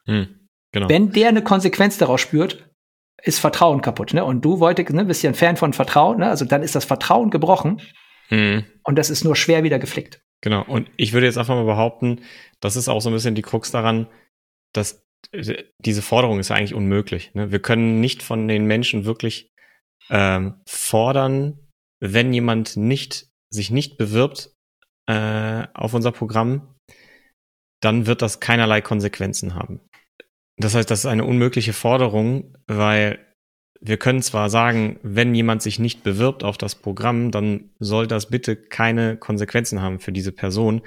Hm, 0.05 0.47
genau. 0.71 0.89
Wenn 0.89 1.11
der 1.11 1.29
eine 1.29 1.43
Konsequenz 1.43 1.97
daraus 1.97 2.21
spürt, 2.21 2.69
ist 3.21 3.39
Vertrauen 3.39 3.81
kaputt. 3.81 4.13
Ne? 4.13 4.23
Und 4.23 4.43
du 4.43 4.59
wolltest, 4.59 4.91
ne, 4.91 5.05
bist 5.05 5.23
ja 5.23 5.29
ein 5.29 5.35
Fan 5.35 5.57
von 5.57 5.73
Vertrauen, 5.73 6.19
ne? 6.19 6.29
also 6.29 6.45
dann 6.45 6.63
ist 6.63 6.75
das 6.75 6.85
Vertrauen 6.85 7.29
gebrochen 7.29 7.81
hm. 8.27 8.65
und 8.83 8.97
das 8.97 9.09
ist 9.09 9.23
nur 9.23 9.35
schwer 9.35 9.63
wieder 9.63 9.79
geflickt. 9.79 10.21
Genau, 10.41 10.63
und 10.63 10.89
ich 10.97 11.13
würde 11.13 11.25
jetzt 11.25 11.37
einfach 11.37 11.55
mal 11.55 11.65
behaupten, 11.65 12.21
das 12.59 12.75
ist 12.75 12.89
auch 12.89 12.99
so 12.99 13.09
ein 13.09 13.13
bisschen 13.13 13.35
die 13.35 13.41
Krux 13.41 13.71
daran, 13.71 14.07
dass 14.73 15.05
diese 15.79 16.01
Forderung 16.01 16.39
ist 16.39 16.49
ja 16.49 16.57
eigentlich 16.57 16.73
unmöglich. 16.73 17.33
Ne? 17.33 17.51
Wir 17.51 17.61
können 17.61 18.01
nicht 18.01 18.23
von 18.23 18.49
den 18.49 18.65
Menschen 18.65 19.05
wirklich 19.05 19.53
ähm, 20.09 20.61
fordern, 20.67 21.62
wenn 22.03 22.33
jemand 22.33 22.75
nicht 22.75 23.29
sich 23.49 23.71
nicht 23.71 23.97
bewirbt 23.97 24.51
äh, 25.07 25.67
auf 25.73 25.93
unser 25.93 26.11
Programm, 26.11 26.75
dann 27.81 28.07
wird 28.07 28.21
das 28.21 28.41
keinerlei 28.41 28.81
Konsequenzen 28.81 29.55
haben. 29.55 29.79
Das 30.57 30.75
heißt, 30.75 30.91
das 30.91 30.99
ist 30.99 31.05
eine 31.05 31.23
unmögliche 31.23 31.71
Forderung, 31.71 32.57
weil 32.67 33.25
wir 33.79 33.97
können 33.97 34.21
zwar 34.21 34.49
sagen, 34.49 34.99
wenn 35.01 35.33
jemand 35.33 35.61
sich 35.61 35.79
nicht 35.79 36.03
bewirbt 36.03 36.43
auf 36.43 36.57
das 36.57 36.75
Programm, 36.75 37.31
dann 37.31 37.71
soll 37.79 38.05
das 38.07 38.29
bitte 38.29 38.57
keine 38.57 39.17
Konsequenzen 39.17 39.81
haben 39.81 39.99
für 39.99 40.11
diese 40.11 40.33
Person. 40.33 40.81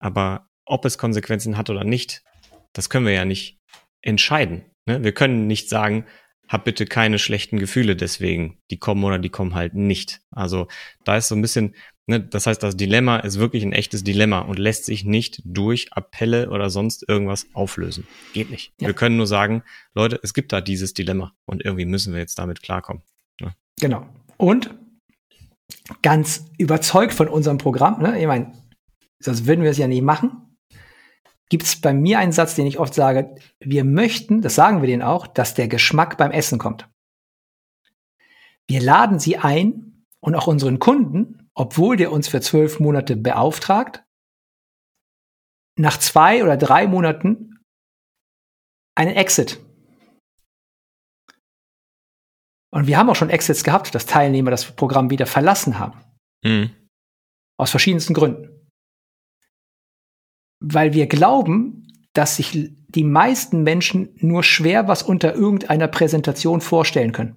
Aber 0.00 0.48
ob 0.66 0.84
es 0.84 0.98
Konsequenzen 0.98 1.56
hat 1.56 1.70
oder 1.70 1.84
nicht, 1.84 2.24
das 2.72 2.90
können 2.90 3.06
wir 3.06 3.12
ja 3.12 3.24
nicht 3.24 3.60
entscheiden. 4.02 4.64
Ne? 4.86 5.04
Wir 5.04 5.12
können 5.12 5.46
nicht 5.46 5.68
sagen, 5.68 6.04
hab 6.48 6.64
bitte 6.64 6.86
keine 6.86 7.18
schlechten 7.18 7.58
Gefühle 7.58 7.94
deswegen. 7.94 8.58
Die 8.70 8.78
kommen 8.78 9.04
oder 9.04 9.18
die 9.18 9.28
kommen 9.28 9.54
halt 9.54 9.74
nicht. 9.74 10.20
Also 10.30 10.66
da 11.04 11.16
ist 11.16 11.28
so 11.28 11.34
ein 11.34 11.42
bisschen, 11.42 11.74
ne, 12.06 12.20
das 12.20 12.46
heißt, 12.46 12.62
das 12.62 12.76
Dilemma 12.76 13.18
ist 13.18 13.38
wirklich 13.38 13.62
ein 13.62 13.72
echtes 13.72 14.02
Dilemma 14.02 14.40
und 14.40 14.58
lässt 14.58 14.86
sich 14.86 15.04
nicht 15.04 15.42
durch 15.44 15.92
Appelle 15.92 16.50
oder 16.50 16.70
sonst 16.70 17.06
irgendwas 17.06 17.46
auflösen. 17.52 18.06
Geht 18.32 18.50
nicht. 18.50 18.72
Ja. 18.80 18.88
Wir 18.88 18.94
können 18.94 19.18
nur 19.18 19.26
sagen, 19.26 19.62
Leute, 19.94 20.18
es 20.22 20.32
gibt 20.32 20.52
da 20.52 20.60
dieses 20.60 20.94
Dilemma 20.94 21.34
und 21.44 21.64
irgendwie 21.64 21.84
müssen 21.84 22.14
wir 22.14 22.20
jetzt 22.20 22.38
damit 22.38 22.62
klarkommen. 22.62 23.02
Ne? 23.40 23.54
Genau. 23.80 24.08
Und 24.38 24.74
ganz 26.00 26.46
überzeugt 26.56 27.12
von 27.12 27.28
unserem 27.28 27.58
Programm, 27.58 28.00
ne? 28.02 28.18
ich 28.18 28.26
meine, 28.26 28.52
sonst 29.20 29.46
würden 29.46 29.62
wir 29.62 29.70
es 29.70 29.78
ja 29.78 29.86
nicht 29.86 30.02
machen 30.02 30.47
gibt 31.48 31.64
es 31.64 31.80
bei 31.80 31.92
mir 31.92 32.18
einen 32.18 32.32
Satz, 32.32 32.54
den 32.54 32.66
ich 32.66 32.78
oft 32.78 32.94
sage, 32.94 33.36
wir 33.60 33.84
möchten, 33.84 34.42
das 34.42 34.54
sagen 34.54 34.82
wir 34.82 34.88
denen 34.88 35.02
auch, 35.02 35.26
dass 35.26 35.54
der 35.54 35.68
Geschmack 35.68 36.16
beim 36.18 36.30
Essen 36.30 36.58
kommt. 36.58 36.88
Wir 38.66 38.82
laden 38.82 39.18
sie 39.18 39.38
ein 39.38 40.04
und 40.20 40.34
auch 40.34 40.46
unseren 40.46 40.78
Kunden, 40.78 41.50
obwohl 41.54 41.96
der 41.96 42.12
uns 42.12 42.28
für 42.28 42.40
zwölf 42.40 42.80
Monate 42.80 43.16
beauftragt, 43.16 44.04
nach 45.78 45.98
zwei 45.98 46.42
oder 46.42 46.56
drei 46.56 46.86
Monaten 46.86 47.60
einen 48.94 49.14
Exit. 49.14 49.60
Und 52.70 52.86
wir 52.86 52.98
haben 52.98 53.08
auch 53.08 53.16
schon 53.16 53.30
Exits 53.30 53.64
gehabt, 53.64 53.94
dass 53.94 54.04
Teilnehmer 54.04 54.50
das 54.50 54.76
Programm 54.76 55.08
wieder 55.08 55.24
verlassen 55.24 55.78
haben. 55.78 55.98
Mhm. 56.44 56.74
Aus 57.56 57.70
verschiedensten 57.70 58.12
Gründen 58.12 58.57
weil 60.60 60.92
wir 60.92 61.06
glauben, 61.06 61.86
dass 62.12 62.36
sich 62.36 62.72
die 62.88 63.04
meisten 63.04 63.62
Menschen 63.62 64.08
nur 64.16 64.42
schwer 64.42 64.88
was 64.88 65.02
unter 65.02 65.34
irgendeiner 65.34 65.88
Präsentation 65.88 66.60
vorstellen 66.60 67.12
können. 67.12 67.36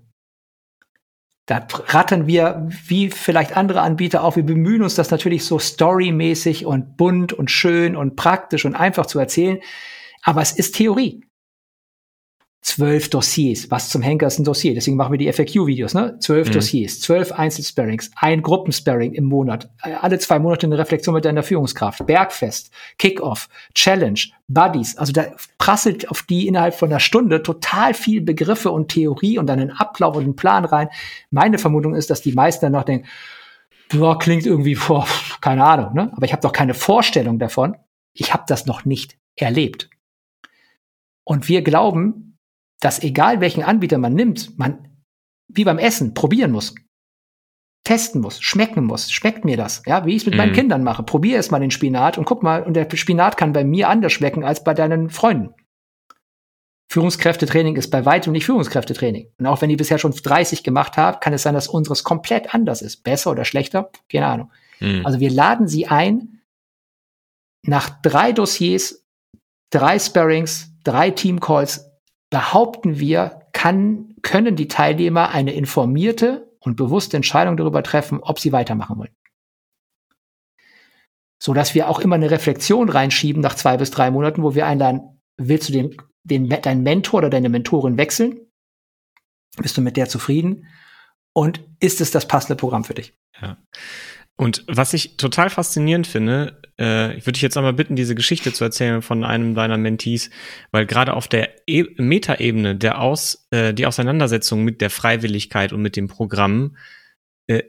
Da 1.46 1.68
rattern 1.88 2.28
wir, 2.28 2.68
wie 2.88 3.10
vielleicht 3.10 3.58
andere 3.58 3.82
Anbieter 3.82 4.24
auch, 4.24 4.36
wir 4.36 4.46
bemühen 4.46 4.84
uns 4.84 4.96
das 4.96 5.12
natürlich 5.12 5.44
so 5.44 5.60
storymäßig 5.60 6.66
und 6.66 6.98
bunt 6.98 7.34
und 7.34 7.52
schön 7.52 7.96
und 7.96 8.16
praktisch 8.16 8.64
und 8.64 8.76
einfach 8.76 9.06
zu 9.06 9.20
erzählen. 9.20 9.60
Aber 10.24 10.42
es 10.42 10.54
ist 10.54 10.76
Theorie 10.76 11.26
zwölf 12.62 13.10
Dossiers. 13.10 13.72
Was 13.72 13.90
zum 13.90 14.02
Henker 14.02 14.28
ist 14.28 14.40
ein 14.40 14.44
Dossier? 14.44 14.76
Deswegen 14.76 14.96
machen 14.96 15.12
wir 15.12 15.18
die 15.18 15.32
FAQ-Videos, 15.32 15.94
ne? 15.96 16.18
Zwölf 16.20 16.48
mhm. 16.48 16.54
Dossiers, 16.54 17.00
zwölf 17.00 17.32
Einzelsparings, 17.32 18.12
ein 18.16 18.42
Gruppensparring 18.42 19.14
im 19.14 19.26
Monat, 19.26 19.70
äh, 19.84 19.94
alle 19.94 20.20
zwei 20.20 20.38
Monate 20.38 20.68
eine 20.68 20.78
Reflexion 20.78 21.16
mit 21.16 21.26
deiner 21.26 21.44
Führungskraft, 21.44 22.06
Bergfest, 22.06 22.72
Kickoff, 23.00 23.50
Challenge, 23.74 24.20
Buddies. 24.48 24.96
Also 24.98 25.12
da 25.12 25.26
prasselt 25.58 26.10
auf 26.10 26.22
die 26.24 26.48
innerhalb 26.48 26.76
von 26.76 26.90
einer 26.90 27.00
Stunde 27.00 27.42
total 27.42 27.94
viel 27.96 28.22
Begriffe 28.22 28.72
und 28.72 28.90
Theorie 28.90 29.40
und 29.40 29.48
dann 29.48 29.60
einen 29.60 29.72
Ablauf 29.72 30.16
und 30.16 30.24
einen 30.24 30.36
Plan 30.36 30.66
rein. 30.66 30.90
Meine 31.32 31.58
Vermutung 31.58 31.96
ist, 31.96 32.12
dass 32.12 32.22
die 32.22 32.34
meisten 32.34 32.66
danach 32.66 32.84
denken, 32.84 33.08
boah, 33.90 34.20
klingt 34.20 34.46
irgendwie 34.46 34.76
vor, 34.76 35.08
keine 35.42 35.64
Ahnung, 35.64 35.94
ne? 35.94 36.12
Aber 36.16 36.26
ich 36.26 36.32
habe 36.32 36.42
doch 36.42 36.54
keine 36.54 36.76
Vorstellung 36.76 37.40
davon. 37.40 37.76
Ich 38.14 38.34
habe 38.34 38.44
das 38.48 38.68
noch 38.68 38.86
nicht 38.86 39.18
erlebt. 39.36 39.90
Und 41.24 41.48
wir 41.48 41.64
glauben, 41.64 42.31
dass 42.82 43.02
egal 43.02 43.40
welchen 43.40 43.64
Anbieter 43.64 43.98
man 43.98 44.14
nimmt, 44.14 44.58
man 44.60 44.90
wie 45.48 45.64
beim 45.64 45.78
Essen 45.78 46.14
probieren 46.14 46.52
muss. 46.52 46.76
Testen 47.84 48.22
muss, 48.22 48.42
schmecken 48.42 48.86
muss. 48.86 49.12
Schmeckt 49.12 49.44
mir 49.44 49.58
das? 49.58 49.82
Ja, 49.86 50.06
wie 50.06 50.12
ich 50.12 50.22
es 50.22 50.26
mit 50.26 50.36
mm. 50.36 50.38
meinen 50.38 50.52
mhm. 50.52 50.56
Kindern 50.56 50.84
mache. 50.84 51.04
Probier 51.04 51.40
es 51.40 51.52
mal 51.52 51.60
den 51.60 51.72
Spinat 51.72 52.18
und 52.18 52.26
guck 52.26 52.44
mal, 52.44 52.64
und 52.64 52.76
der 52.76 52.88
Spinat 52.94 53.38
kann 53.38 53.54
bei 53.54 53.64
mir 53.64 53.90
anders 53.90 54.14
schmecken 54.14 54.44
als 54.44 54.64
bei 54.64 54.74
deinen 54.74 55.10
Freunden. 55.10 55.54
Führungskräftetraining 56.92 57.78
ist 57.78 57.90
bei 57.90 58.06
weitem 58.06 58.34
nicht 58.34 58.46
Führungskräftetraining. 58.46 59.32
Und 59.40 59.46
auch 59.46 59.62
wenn 59.62 59.70
die 59.70 59.78
bisher 59.78 59.98
schon 59.98 60.12
30 60.12 60.64
gemacht 60.64 60.98
haben, 60.98 61.20
kann 61.22 61.34
es 61.34 61.42
sein, 61.42 61.54
dass 61.54 61.68
unseres 61.68 62.04
komplett 62.04 62.54
anders 62.54 62.82
ist. 62.82 63.04
Besser 63.04 63.32
oder 63.32 63.46
schlechter? 63.46 63.90
Keine 64.12 64.28
Ahnung. 64.28 64.52
Mm. 64.80 65.06
Also 65.06 65.20
wir 65.20 65.32
laden 65.32 65.68
sie 65.68 65.88
ein, 65.88 66.42
nach 67.66 67.90
drei 68.02 68.32
Dossiers, 68.32 69.06
drei 69.72 69.98
Sparrings, 69.98 70.72
drei 70.84 71.12
Teamcalls 71.12 71.91
behaupten 72.32 72.98
wir, 72.98 73.46
kann, 73.54 74.16
können 74.24 74.56
die 74.56 74.68
Teilnehmer 74.68 75.30
eine 75.30 75.54
informierte 75.54 76.52
und 76.60 76.78
bewusste 76.78 77.18
Entscheidung 77.18 77.58
darüber 77.58 77.84
treffen, 77.84 78.20
ob 78.22 78.40
sie 78.40 78.52
weitermachen 78.52 78.98
wollen. 78.98 79.16
So 81.40 81.54
dass 81.54 81.76
wir 81.76 81.90
auch 81.90 82.00
immer 82.00 82.16
eine 82.16 82.32
Reflexion 82.32 82.90
reinschieben 82.90 83.42
nach 83.42 83.56
zwei 83.56 83.78
bis 83.78 83.92
drei 83.92 84.10
Monaten, 84.10 84.42
wo 84.42 84.56
wir 84.56 84.66
einladen, 84.66 85.22
willst 85.38 85.70
du 85.70 85.74
den, 85.74 85.98
den, 86.24 86.50
deinen 86.50 86.84
Mentor 86.84 87.20
oder 87.20 87.30
deine 87.30 87.50
Mentorin 87.50 87.98
wechseln? 87.98 88.40
Bist 89.58 89.78
du 89.78 89.82
mit 89.82 89.98
der 89.98 90.08
zufrieden? 90.08 90.68
Und 91.34 91.62
ist 91.80 92.00
es 92.00 92.12
das 92.12 92.28
passende 92.28 92.56
Programm 92.56 92.84
für 92.84 92.94
dich? 92.94 93.14
Ja. 93.42 93.58
Und 94.38 94.64
was 94.68 94.94
ich 94.94 95.18
total 95.18 95.50
faszinierend 95.50 96.08
finde, 96.08 96.62
äh, 96.80 97.16
ich 97.16 97.26
würde 97.26 97.34
dich 97.34 97.44
jetzt 97.44 97.58
einmal 97.58 97.74
bitten, 97.74 97.96
diese 97.96 98.16
Geschichte 98.16 98.52
zu 98.52 98.64
erzählen 98.64 99.02
von 99.02 99.24
einem 99.24 99.54
deiner 99.54 99.78
Mentees, 99.78 100.32
weil 100.72 100.86
gerade 100.86 101.14
auf 101.14 101.28
der 101.28 101.50
e 101.68 101.86
Metaebene 101.98 102.76
der 102.76 103.00
Aus, 103.00 103.48
äh, 103.52 103.74
die 103.74 103.86
Auseinandersetzung 103.86 104.64
mit 104.64 104.82
der 104.82 104.90
Freiwilligkeit 104.90 105.74
und 105.74 105.82
mit 105.82 105.96
dem 105.96 106.08
Programm 106.08 106.76
äh, 107.48 107.64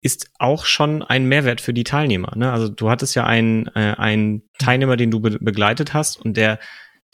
ist 0.00 0.30
auch 0.38 0.64
schon 0.66 1.02
ein 1.02 1.26
Mehrwert 1.26 1.60
für 1.60 1.72
die 1.72 1.84
Teilnehmer. 1.84 2.32
Ne? 2.36 2.52
Also 2.52 2.68
du 2.68 2.90
hattest 2.90 3.14
ja 3.14 3.24
einen, 3.24 3.66
äh, 3.68 3.94
einen 3.96 4.42
Teilnehmer, 4.58 4.96
den 4.96 5.10
du 5.10 5.20
be 5.20 5.38
begleitet 5.40 5.94
hast 5.94 6.20
und 6.20 6.36
der, 6.36 6.58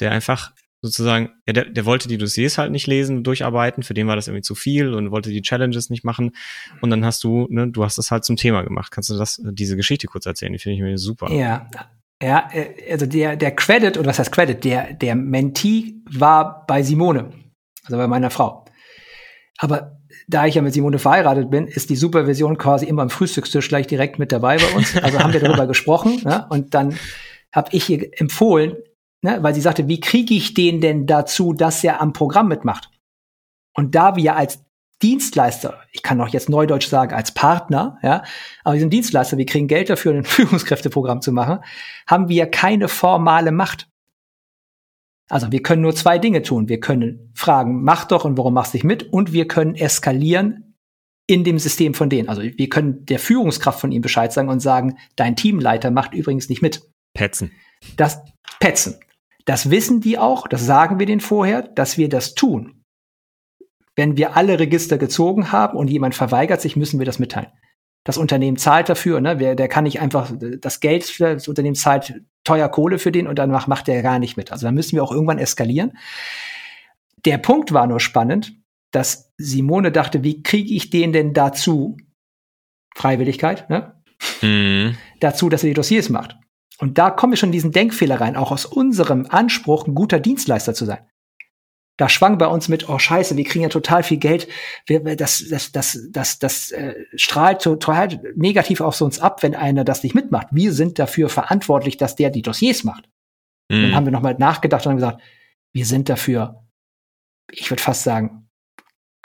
der 0.00 0.12
einfach 0.12 0.52
sozusagen, 0.82 1.30
ja, 1.46 1.52
der, 1.52 1.64
der 1.66 1.84
wollte 1.84 2.08
die 2.08 2.18
Dossiers 2.18 2.58
halt 2.58 2.72
nicht 2.72 2.86
lesen, 2.86 3.22
durcharbeiten, 3.22 3.82
für 3.82 3.94
den 3.94 4.06
war 4.06 4.16
das 4.16 4.28
irgendwie 4.28 4.42
zu 4.42 4.54
viel 4.54 4.94
und 4.94 5.10
wollte 5.10 5.30
die 5.30 5.42
Challenges 5.42 5.90
nicht 5.90 6.04
machen. 6.04 6.32
Und 6.80 6.90
dann 6.90 7.04
hast 7.04 7.22
du, 7.24 7.46
ne, 7.50 7.68
du 7.68 7.84
hast 7.84 7.98
das 7.98 8.10
halt 8.10 8.24
zum 8.24 8.36
Thema 8.36 8.62
gemacht. 8.62 8.90
Kannst 8.90 9.10
du 9.10 9.18
das, 9.18 9.40
diese 9.44 9.76
Geschichte 9.76 10.06
kurz 10.06 10.26
erzählen? 10.26 10.52
Die 10.52 10.58
finde 10.58 10.76
ich 10.76 10.82
mir 10.82 10.98
super. 10.98 11.30
Ja. 11.32 11.68
Ja, 12.22 12.50
äh, 12.52 12.92
also 12.92 13.06
der, 13.06 13.36
der 13.36 13.52
Credit, 13.52 13.96
oder 13.96 14.08
was 14.08 14.18
heißt 14.18 14.32
Credit, 14.32 14.62
der, 14.62 14.92
der 14.92 15.14
Mentee 15.14 15.94
war 16.10 16.66
bei 16.66 16.82
Simone, 16.82 17.30
also 17.84 17.96
bei 17.96 18.06
meiner 18.06 18.28
Frau. 18.28 18.66
Aber 19.56 19.98
da 20.28 20.46
ich 20.46 20.54
ja 20.54 20.62
mit 20.62 20.74
Simone 20.74 20.98
verheiratet 20.98 21.50
bin, 21.50 21.66
ist 21.66 21.90
die 21.90 21.96
Supervision 21.96 22.58
quasi 22.58 22.86
immer 22.86 23.02
am 23.02 23.10
Frühstückstisch 23.10 23.68
gleich 23.68 23.86
direkt 23.86 24.18
mit 24.18 24.32
dabei 24.32 24.58
bei 24.58 24.76
uns. 24.76 24.96
Also 24.96 25.18
haben 25.18 25.32
wir 25.32 25.40
darüber 25.40 25.66
gesprochen. 25.68 26.20
Ne? 26.24 26.46
Und 26.50 26.74
dann 26.74 26.94
habe 27.52 27.68
ich 27.72 27.88
ihr 27.88 28.10
empfohlen, 28.20 28.76
ne, 29.22 29.42
weil 29.42 29.54
sie 29.54 29.60
sagte, 29.60 29.88
wie 29.88 30.00
kriege 30.00 30.34
ich 30.34 30.54
den 30.54 30.80
denn 30.80 31.06
dazu, 31.06 31.52
dass 31.52 31.82
er 31.84 32.00
am 32.00 32.12
Programm 32.12 32.48
mitmacht? 32.48 32.90
Und 33.74 33.94
da 33.94 34.16
wir 34.16 34.36
als 34.36 34.64
Dienstleister, 35.02 35.80
ich 35.92 36.02
kann 36.02 36.20
auch 36.20 36.28
jetzt 36.28 36.48
neudeutsch 36.48 36.88
sagen, 36.88 37.14
als 37.14 37.32
Partner, 37.32 37.98
ja, 38.02 38.22
aber 38.64 38.74
wir 38.74 38.80
sind 38.80 38.92
Dienstleister, 38.92 39.38
wir 39.38 39.46
kriegen 39.46 39.68
Geld 39.68 39.88
dafür, 39.88 40.12
ein 40.14 40.24
Führungskräfteprogramm 40.24 41.22
zu 41.22 41.32
machen, 41.32 41.60
haben 42.06 42.28
wir 42.28 42.46
keine 42.46 42.88
formale 42.88 43.52
Macht. 43.52 43.88
Also 45.30 45.52
wir 45.52 45.62
können 45.62 45.82
nur 45.82 45.94
zwei 45.94 46.18
Dinge 46.18 46.42
tun. 46.42 46.68
Wir 46.68 46.80
können 46.80 47.32
fragen, 47.34 47.82
mach 47.84 48.04
doch 48.04 48.24
und 48.24 48.36
warum 48.36 48.52
machst 48.52 48.74
du 48.74 48.76
nicht 48.76 48.84
mit? 48.84 49.12
Und 49.12 49.32
wir 49.32 49.46
können 49.46 49.76
eskalieren 49.76 50.74
in 51.28 51.44
dem 51.44 51.60
System 51.60 51.94
von 51.94 52.10
denen. 52.10 52.28
Also 52.28 52.42
wir 52.42 52.68
können 52.68 53.06
der 53.06 53.20
Führungskraft 53.20 53.80
von 53.80 53.92
ihm 53.92 54.02
Bescheid 54.02 54.32
sagen 54.32 54.48
und 54.48 54.58
sagen, 54.58 54.98
dein 55.14 55.36
Teamleiter 55.36 55.92
macht 55.92 56.12
übrigens 56.12 56.48
nicht 56.48 56.60
mit. 56.60 56.82
Petzen. 57.14 57.52
Das 57.96 58.20
Petzen. 58.58 58.96
Das 59.50 59.68
wissen 59.68 60.00
die 60.00 60.16
auch, 60.16 60.46
das 60.46 60.64
sagen 60.64 61.00
wir 61.00 61.06
denen 61.06 61.20
vorher, 61.20 61.62
dass 61.62 61.98
wir 61.98 62.08
das 62.08 62.34
tun. 62.36 62.84
Wenn 63.96 64.16
wir 64.16 64.36
alle 64.36 64.60
Register 64.60 64.96
gezogen 64.96 65.50
haben 65.50 65.76
und 65.76 65.90
jemand 65.90 66.14
verweigert 66.14 66.60
sich, 66.60 66.76
müssen 66.76 67.00
wir 67.00 67.04
das 67.04 67.18
mitteilen. 67.18 67.50
Das 68.04 68.16
Unternehmen 68.16 68.58
zahlt 68.58 68.88
dafür, 68.88 69.20
ne? 69.20 69.36
der 69.36 69.66
kann 69.66 69.82
nicht 69.82 70.00
einfach 70.00 70.30
das 70.38 70.78
Geld 70.78 71.02
für 71.02 71.34
das 71.34 71.48
Unternehmen 71.48 71.74
zahlt 71.74 72.22
teuer 72.44 72.68
Kohle 72.68 73.00
für 73.00 73.10
den 73.10 73.26
und 73.26 73.40
danach 73.40 73.66
macht 73.66 73.88
der 73.88 74.02
gar 74.02 74.20
nicht 74.20 74.36
mit. 74.36 74.52
Also 74.52 74.68
da 74.68 74.70
müssen 74.70 74.92
wir 74.92 75.02
auch 75.02 75.10
irgendwann 75.10 75.40
eskalieren. 75.40 75.98
Der 77.24 77.38
Punkt 77.38 77.72
war 77.72 77.88
nur 77.88 77.98
spannend, 77.98 78.52
dass 78.92 79.32
Simone 79.36 79.90
dachte, 79.90 80.22
wie 80.22 80.44
kriege 80.44 80.72
ich 80.72 80.90
den 80.90 81.12
denn 81.12 81.34
dazu? 81.34 81.96
Freiwilligkeit, 82.94 83.68
ne? 83.68 84.00
Mhm. 84.42 84.96
Dazu, 85.18 85.48
dass 85.48 85.64
er 85.64 85.70
die 85.70 85.74
Dossiers 85.74 86.08
macht. 86.08 86.36
Und 86.80 86.96
da 86.96 87.10
kommen 87.10 87.34
wir 87.34 87.36
schon 87.36 87.50
in 87.50 87.52
diesen 87.52 87.72
Denkfehler 87.72 88.20
rein, 88.20 88.36
auch 88.36 88.50
aus 88.50 88.64
unserem 88.64 89.26
Anspruch, 89.28 89.86
ein 89.86 89.94
guter 89.94 90.18
Dienstleister 90.18 90.74
zu 90.74 90.86
sein. 90.86 91.06
Da 91.98 92.08
schwang 92.08 92.38
bei 92.38 92.46
uns 92.46 92.68
mit, 92.68 92.88
oh 92.88 92.98
scheiße, 92.98 93.36
wir 93.36 93.44
kriegen 93.44 93.62
ja 93.62 93.68
total 93.68 94.02
viel 94.02 94.16
Geld. 94.16 94.48
Wir, 94.86 95.00
das, 95.16 95.44
das, 95.50 95.70
das, 95.70 96.08
das, 96.10 96.38
das 96.38 96.70
äh, 96.70 96.94
strahlt 97.14 97.60
total 97.60 98.32
negativ 98.34 98.80
auf 98.80 98.98
uns 99.02 99.20
ab, 99.20 99.42
wenn 99.42 99.54
einer 99.54 99.84
das 99.84 100.02
nicht 100.02 100.14
mitmacht. 100.14 100.46
Wir 100.50 100.72
sind 100.72 100.98
dafür 100.98 101.28
verantwortlich, 101.28 101.98
dass 101.98 102.16
der 102.16 102.30
die 102.30 102.40
Dossiers 102.40 102.84
macht. 102.84 103.10
Mhm. 103.68 103.82
Dann 103.82 103.94
haben 103.94 104.06
wir 104.06 104.12
nochmal 104.12 104.36
nachgedacht 104.38 104.86
und 104.86 104.92
haben 104.92 104.96
gesagt, 104.96 105.20
wir 105.74 105.84
sind 105.84 106.08
dafür, 106.08 106.64
ich 107.52 107.70
würde 107.70 107.82
fast 107.82 108.02
sagen, 108.02 108.48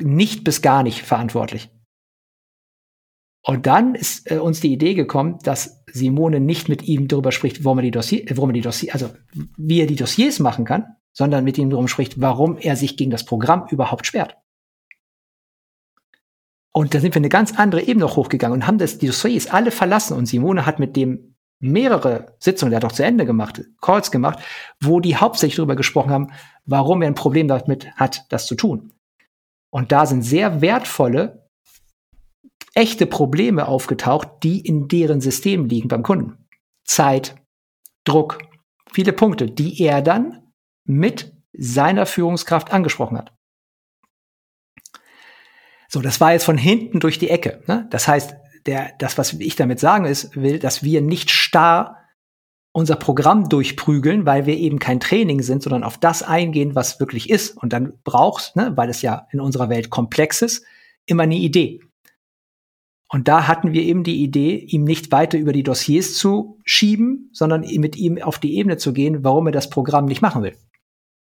nicht 0.02 0.44
bis 0.44 0.62
gar 0.62 0.84
nicht 0.84 1.04
verantwortlich. 1.04 1.70
Und 3.48 3.68
dann 3.68 3.94
ist 3.94 4.32
äh, 4.32 4.40
uns 4.40 4.60
die 4.60 4.74
Idee 4.74 4.96
gekommen, 4.96 5.38
dass 5.44 5.84
Simone 5.86 6.40
nicht 6.40 6.68
mit 6.68 6.84
ihm 6.88 7.08
darüber 7.08 7.32
spricht, 7.32 7.64
warum 7.64 7.78
er 7.78 7.84
die 7.84 7.92
Dossier, 7.92 8.24
äh, 8.24 8.36
warum 8.36 8.50
er 8.50 8.54
die 8.54 8.62
Dossier, 8.62 8.92
also 8.92 9.12
wie 9.56 9.82
er 9.82 9.86
die 9.86 9.96
Dossiers 9.96 10.40
machen 10.40 10.66
kann, 10.66 10.96
sondern 11.14 11.44
mit 11.44 11.60
ihm 11.60 11.70
darüber 11.70 11.88
spricht, 11.88 12.20
warum 12.20 12.58
er 12.58 12.76
sich 12.76 12.98
gegen 12.98 13.12
das 13.12 13.24
Programm 13.24 13.68
überhaupt 13.70 14.08
sperrt. 14.08 14.36
Und 16.72 16.96
da 16.96 17.00
sind 17.00 17.14
wir 17.14 17.20
eine 17.20 17.30
ganz 17.30 17.58
andere 17.58 17.84
Ebene 17.84 18.06
noch 18.06 18.18
hochgegangen 18.18 18.62
und 18.62 18.68
haben 18.68 18.80
das, 18.80 18.98
die 18.98 19.08
Dossiers 19.08 19.46
alle 19.48 19.70
verlassen. 19.70 20.18
Und 20.18 20.26
Simone 20.26 20.66
hat 20.66 20.80
mit 20.80 20.96
dem 20.96 21.36
mehrere 21.60 22.36
Sitzungen, 22.40 22.72
der 22.72 22.78
hat 22.78 22.86
auch 22.86 22.92
zu 22.92 23.06
Ende 23.06 23.28
gemacht, 23.28 23.62
Calls 23.80 24.10
gemacht, 24.10 24.40
wo 24.82 25.00
die 25.00 25.18
hauptsächlich 25.18 25.58
darüber 25.58 25.76
gesprochen 25.76 26.12
haben, 26.12 26.32
warum 26.66 27.04
er 27.04 27.10
ein 27.10 27.16
Problem 27.16 27.48
damit 27.48 27.92
hat, 27.96 28.26
das 28.30 28.48
zu 28.48 28.56
tun. 28.56 28.92
Und 29.70 29.92
da 29.92 30.08
sind 30.08 30.24
sehr 30.24 30.62
wertvolle 30.62 31.45
echte 32.76 33.08
Probleme 33.08 33.68
aufgetaucht, 33.68 34.28
die 34.44 34.60
in 34.60 34.88
deren 34.88 35.22
System 35.22 35.66
liegen 35.66 35.88
beim 35.88 36.04
Kunden. 36.04 36.46
Zeit, 36.84 37.36
Druck, 38.04 38.38
viele 38.92 39.14
Punkte, 39.14 39.50
die 39.50 39.82
er 39.82 40.02
dann 40.02 40.52
mit 40.84 41.34
seiner 41.54 42.06
Führungskraft 42.06 42.72
angesprochen 42.72 43.18
hat. 43.18 43.34
So, 45.88 46.02
das 46.02 46.20
war 46.20 46.34
jetzt 46.34 46.44
von 46.44 46.58
hinten 46.58 47.00
durch 47.00 47.18
die 47.18 47.30
Ecke. 47.30 47.64
Ne? 47.68 47.88
Das 47.90 48.08
heißt, 48.08 48.36
der, 48.66 48.92
das, 49.00 49.18
was 49.18 49.34
ich 49.34 49.56
damit 49.56 49.80
sagen 49.80 50.06
ist, 50.06 50.36
will, 50.36 50.60
dass 50.60 50.84
wir 50.84 51.02
nicht 51.02 51.32
starr 51.32 51.98
unser 52.74 52.98
Programm 52.98 53.48
durchprügeln, 53.48 54.26
weil 54.26 54.46
wir 54.46 54.58
eben 54.58 54.80
kein 54.80 55.00
Training 55.00 55.42
sind, 55.42 55.64
sondern 55.64 55.84
auf 55.84 55.98
das 55.98 56.24
eingehen, 56.24 56.76
was 56.76 57.00
wirklich 57.00 57.30
ist. 57.30 57.56
Und 57.56 57.72
dann 57.72 57.94
brauchst, 58.04 58.58
ne, 58.58 58.76
weil 58.76 58.90
es 58.90 59.02
ja 59.02 59.28
in 59.32 59.40
unserer 59.40 59.70
Welt 59.70 59.90
komplex 59.90 60.42
ist, 60.42 60.66
immer 61.06 61.24
eine 61.24 61.36
Idee. 61.36 61.80
Und 63.16 63.30
da 63.30 63.48
hatten 63.48 63.72
wir 63.72 63.82
eben 63.82 64.04
die 64.04 64.22
Idee, 64.22 64.58
ihm 64.58 64.84
nicht 64.84 65.10
weiter 65.14 65.38
über 65.38 65.54
die 65.54 65.64
Dossiers 65.64 66.16
zu 66.16 66.60
schieben, 66.66 67.30
sondern 67.32 67.62
mit 67.62 67.96
ihm 67.96 68.22
auf 68.22 68.40
die 68.40 68.58
Ebene 68.58 68.76
zu 68.76 68.92
gehen, 68.92 69.24
warum 69.24 69.46
er 69.46 69.54
das 69.54 69.70
Programm 69.70 70.04
nicht 70.04 70.22
machen 70.22 70.44
will. 70.44 70.58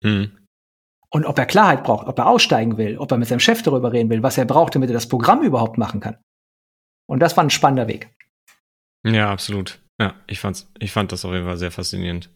Mhm. 0.05 0.39
Und 1.11 1.27
ob 1.27 1.37
er 1.37 1.45
Klarheit 1.45 1.83
braucht, 1.83 2.07
ob 2.07 2.17
er 2.21 2.29
aussteigen 2.29 2.79
will, 2.79 2.99
ob 2.99 3.11
er 3.11 3.19
mit 3.19 3.27
seinem 3.27 3.41
Chef 3.41 3.65
darüber 3.65 3.93
reden 3.93 4.11
will, 4.11 4.23
was 4.23 4.39
er 4.39 4.45
braucht, 4.45 4.77
damit 4.77 4.91
er 4.91 4.95
das 4.95 5.09
Programm 5.09 5.43
überhaupt 5.43 5.77
machen 5.77 5.99
kann. 5.99 6.19
Und 7.09 7.19
das 7.19 7.37
war 7.37 7.43
ein 7.43 7.51
spannender 7.51 7.89
Weg. 7.89 8.15
Ja, 9.05 9.33
absolut. 9.33 9.81
Ja, 10.01 10.15
ich 10.29 10.39
fand's, 10.39 10.71
ich 10.79 10.93
fand 10.93 11.11
das 11.11 11.25
auf 11.25 11.33
jeden 11.33 11.47
Fall 11.47 11.57
sehr 11.57 11.73
faszinierend. 11.73 12.31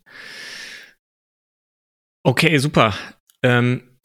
Okay, 2.24 2.59
super. 2.59 2.94
Ähm, 3.44 3.95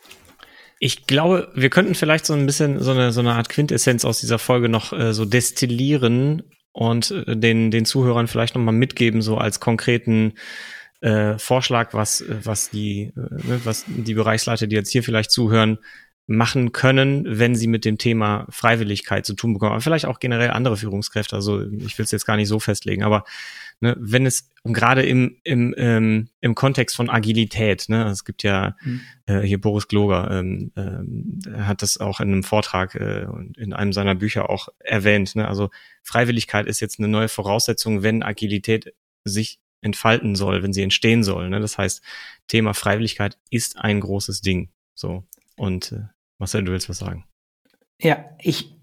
ich 0.84 1.06
glaube, 1.06 1.48
wir 1.54 1.70
könnten 1.70 1.94
vielleicht 1.94 2.26
so 2.26 2.34
ein 2.34 2.48
bisschen 2.48 2.80
so 2.80 2.90
eine, 2.90 3.12
so 3.12 3.20
eine 3.20 3.34
Art 3.34 3.50
Quintessenz 3.50 4.04
aus 4.04 4.20
dieser 4.20 4.40
Folge 4.40 4.68
noch 4.68 4.92
äh, 4.94 5.14
so 5.14 5.26
destillieren 5.26 6.42
und 6.72 7.12
äh, 7.12 7.38
den, 7.38 7.70
den 7.70 7.86
Zuhörern 7.86 8.28
vielleicht 8.28 8.56
nochmal 8.56 8.74
mitgeben, 8.74 9.22
so 9.22 9.38
als 9.38 9.60
konkreten 9.60 10.34
äh, 11.02 11.38
Vorschlag, 11.38 11.94
was, 11.94 12.24
was 12.28 12.72
die, 12.72 13.14
äh, 13.16 13.60
was 13.64 13.86
die 13.88 14.16
Bereichsleiter, 14.16 14.66
die 14.66 14.76
jetzt 14.76 14.92
hier 14.92 15.04
vielleicht 15.04 15.30
zuhören, 15.30 15.78
machen 16.28 16.72
können, 16.72 17.26
wenn 17.28 17.56
sie 17.56 17.68
mit 17.68 17.84
dem 17.84 17.98
Thema 17.98 18.46
Freiwilligkeit 18.50 19.26
zu 19.26 19.34
tun 19.34 19.54
bekommen. 19.54 19.74
Aber 19.74 19.82
vielleicht 19.82 20.06
auch 20.06 20.20
generell 20.20 20.52
andere 20.52 20.78
Führungskräfte. 20.78 21.36
Also 21.36 21.62
ich 21.62 21.98
will 21.98 22.06
es 22.06 22.12
jetzt 22.12 22.26
gar 22.26 22.38
nicht 22.38 22.48
so 22.48 22.60
festlegen, 22.60 23.04
aber 23.04 23.26
ne, 23.82 23.96
wenn 24.00 24.26
es 24.26 24.50
gerade 24.64 25.04
im, 25.04 25.38
im, 25.44 25.74
ähm, 25.78 26.30
im 26.40 26.56
Kontext 26.56 26.96
von 26.96 27.10
Agilität, 27.10 27.90
ne, 27.90 28.06
es 28.06 28.24
gibt 28.24 28.44
ja 28.44 28.76
mhm. 28.84 29.02
äh, 29.26 29.42
hier 29.42 29.60
Boris 29.60 29.88
Gloger, 29.88 30.30
ähm, 30.32 30.72
ähm, 30.78 31.40
hat 31.58 31.82
das 31.82 31.98
auch 31.98 32.20
in 32.20 32.32
einem 32.32 32.44
Vortrag 32.44 32.96
äh, 32.96 33.26
und 33.26 33.58
in 33.58 33.74
einem 33.74 33.92
seiner 33.92 34.16
Bücher 34.16 34.50
auch 34.50 34.70
erwähnt. 34.80 35.36
Ne? 35.36 35.48
Also 35.48 35.70
Freiwilligkeit 36.04 36.68
ist 36.68 36.80
jetzt 36.80 37.00
eine 37.00 37.08
neue 37.08 37.28
Voraussetzung, 37.30 38.04
wenn 38.04 38.24
Agilität 38.24 38.94
sich 39.26 39.60
entfalten 39.82 40.36
soll, 40.36 40.64
wenn 40.64 40.74
sie 40.74 40.84
entstehen 40.84 41.24
soll. 41.24 41.50
Ne? 41.50 41.60
Das 41.60 41.78
heißt, 41.78 42.02
Thema 42.48 42.74
Freiwilligkeit 42.74 43.38
ist 43.50 43.78
ein 43.78 44.00
großes 44.00 44.42
Ding. 44.42 44.70
So. 44.94 45.24
Und 45.62 45.92
äh, 45.92 46.08
Marcel, 46.40 46.64
du 46.64 46.72
willst 46.72 46.90
was 46.90 46.98
sagen? 46.98 47.24
Ja, 48.02 48.26
ich 48.40 48.76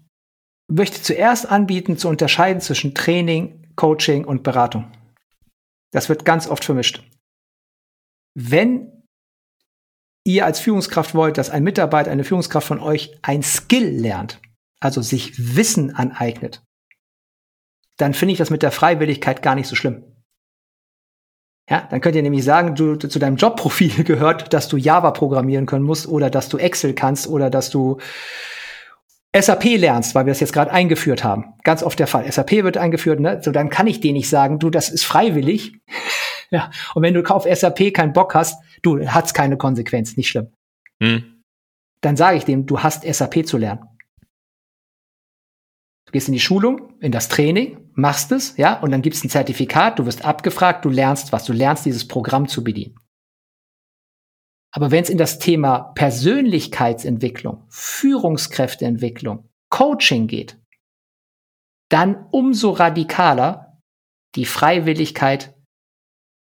möchte 0.71 1.01
zuerst 1.01 1.45
anbieten, 1.45 1.97
zu 1.97 2.07
unterscheiden 2.07 2.61
zwischen 2.61 2.95
Training, 2.95 3.67
Coaching 3.75 4.23
und 4.23 4.43
Beratung. 4.43 4.89
Das 5.91 6.07
wird 6.07 6.23
ganz 6.23 6.47
oft 6.47 6.63
vermischt. 6.63 7.03
Wenn 8.33 9.03
ihr 10.25 10.45
als 10.45 10.61
Führungskraft 10.61 11.15
wollt, 11.15 11.37
dass 11.37 11.49
ein 11.49 11.63
Mitarbeiter, 11.63 12.11
eine 12.11 12.23
Führungskraft 12.23 12.67
von 12.67 12.79
euch 12.79 13.17
ein 13.23 13.43
Skill 13.43 13.89
lernt, 13.89 14.39
also 14.79 15.01
sich 15.01 15.33
Wissen 15.57 15.93
aneignet, 15.93 16.63
dann 17.97 18.13
finde 18.13 18.31
ich 18.31 18.37
das 18.37 18.51
mit 18.51 18.63
der 18.63 18.71
Freiwilligkeit 18.71 19.41
gar 19.41 19.55
nicht 19.55 19.67
so 19.67 19.75
schlimm. 19.75 20.08
Ja, 21.69 21.87
dann 21.89 22.01
könnt 22.01 22.15
ihr 22.15 22.23
nämlich 22.23 22.43
sagen, 22.43 22.73
du, 22.73 22.95
du 22.95 23.07
zu 23.07 23.19
deinem 23.19 23.35
Jobprofil 23.35 24.03
gehört, 24.03 24.53
dass 24.53 24.67
du 24.67 24.77
Java 24.77 25.11
programmieren 25.11 25.65
können 25.65 25.85
musst 25.85 26.07
oder 26.07 26.29
dass 26.29 26.49
du 26.49 26.57
Excel 26.57 26.93
kannst 26.93 27.27
oder 27.27 27.49
dass 27.49 27.69
du 27.69 27.97
SAP 29.37 29.77
lernst, 29.77 30.15
weil 30.15 30.25
wir 30.25 30.31
das 30.31 30.39
jetzt 30.39 30.53
gerade 30.53 30.71
eingeführt 30.71 31.23
haben. 31.23 31.53
Ganz 31.63 31.83
oft 31.83 31.99
der 31.99 32.07
Fall. 32.07 32.29
SAP 32.31 32.51
wird 32.63 32.77
eingeführt, 32.77 33.19
ne? 33.19 33.39
So, 33.43 33.51
dann 33.51 33.69
kann 33.69 33.85
ich 33.85 33.99
dir 33.99 34.11
nicht 34.11 34.27
sagen, 34.27 34.57
du, 34.57 34.71
das 34.71 34.89
ist 34.89 35.05
freiwillig. 35.05 35.73
ja. 36.49 36.71
Und 36.95 37.03
wenn 37.03 37.13
du 37.13 37.23
auf 37.23 37.43
SAP 37.43 37.93
keinen 37.93 38.13
Bock 38.13 38.33
hast, 38.33 38.59
du, 38.81 39.07
hat's 39.07 39.35
keine 39.35 39.57
Konsequenz, 39.57 40.17
nicht 40.17 40.29
schlimm. 40.29 40.47
Hm. 40.99 41.43
Dann 42.01 42.17
sage 42.17 42.37
ich 42.37 42.45
dem, 42.45 42.65
du 42.65 42.79
hast 42.79 43.03
SAP 43.03 43.45
zu 43.45 43.57
lernen. 43.57 43.83
Du 46.09 46.13
gehst 46.13 46.27
in 46.27 46.33
die 46.33 46.39
Schulung, 46.39 46.97
in 47.01 47.11
das 47.11 47.29
Training, 47.29 47.91
machst 47.93 48.31
es, 48.31 48.57
ja, 48.57 48.79
und 48.79 48.89
dann 48.89 49.03
gibt's 49.03 49.23
ein 49.23 49.29
Zertifikat, 49.29 49.99
du 49.99 50.07
wirst 50.07 50.25
abgefragt, 50.25 50.83
du 50.83 50.89
lernst 50.89 51.31
was, 51.31 51.45
du 51.45 51.53
lernst 51.53 51.85
dieses 51.85 52.07
Programm 52.07 52.47
zu 52.47 52.63
bedienen. 52.63 52.95
Aber 54.71 54.89
wenn 54.89 55.03
es 55.03 55.11
in 55.11 55.19
das 55.19 55.37
Thema 55.37 55.91
Persönlichkeitsentwicklung, 55.93 57.63
Führungskräfteentwicklung, 57.69 59.47
Coaching 59.69 60.25
geht, 60.25 60.59
dann 61.89 62.25
umso 62.31 62.71
radikaler 62.71 63.79
die 64.33 64.45
Freiwilligkeit 64.45 65.55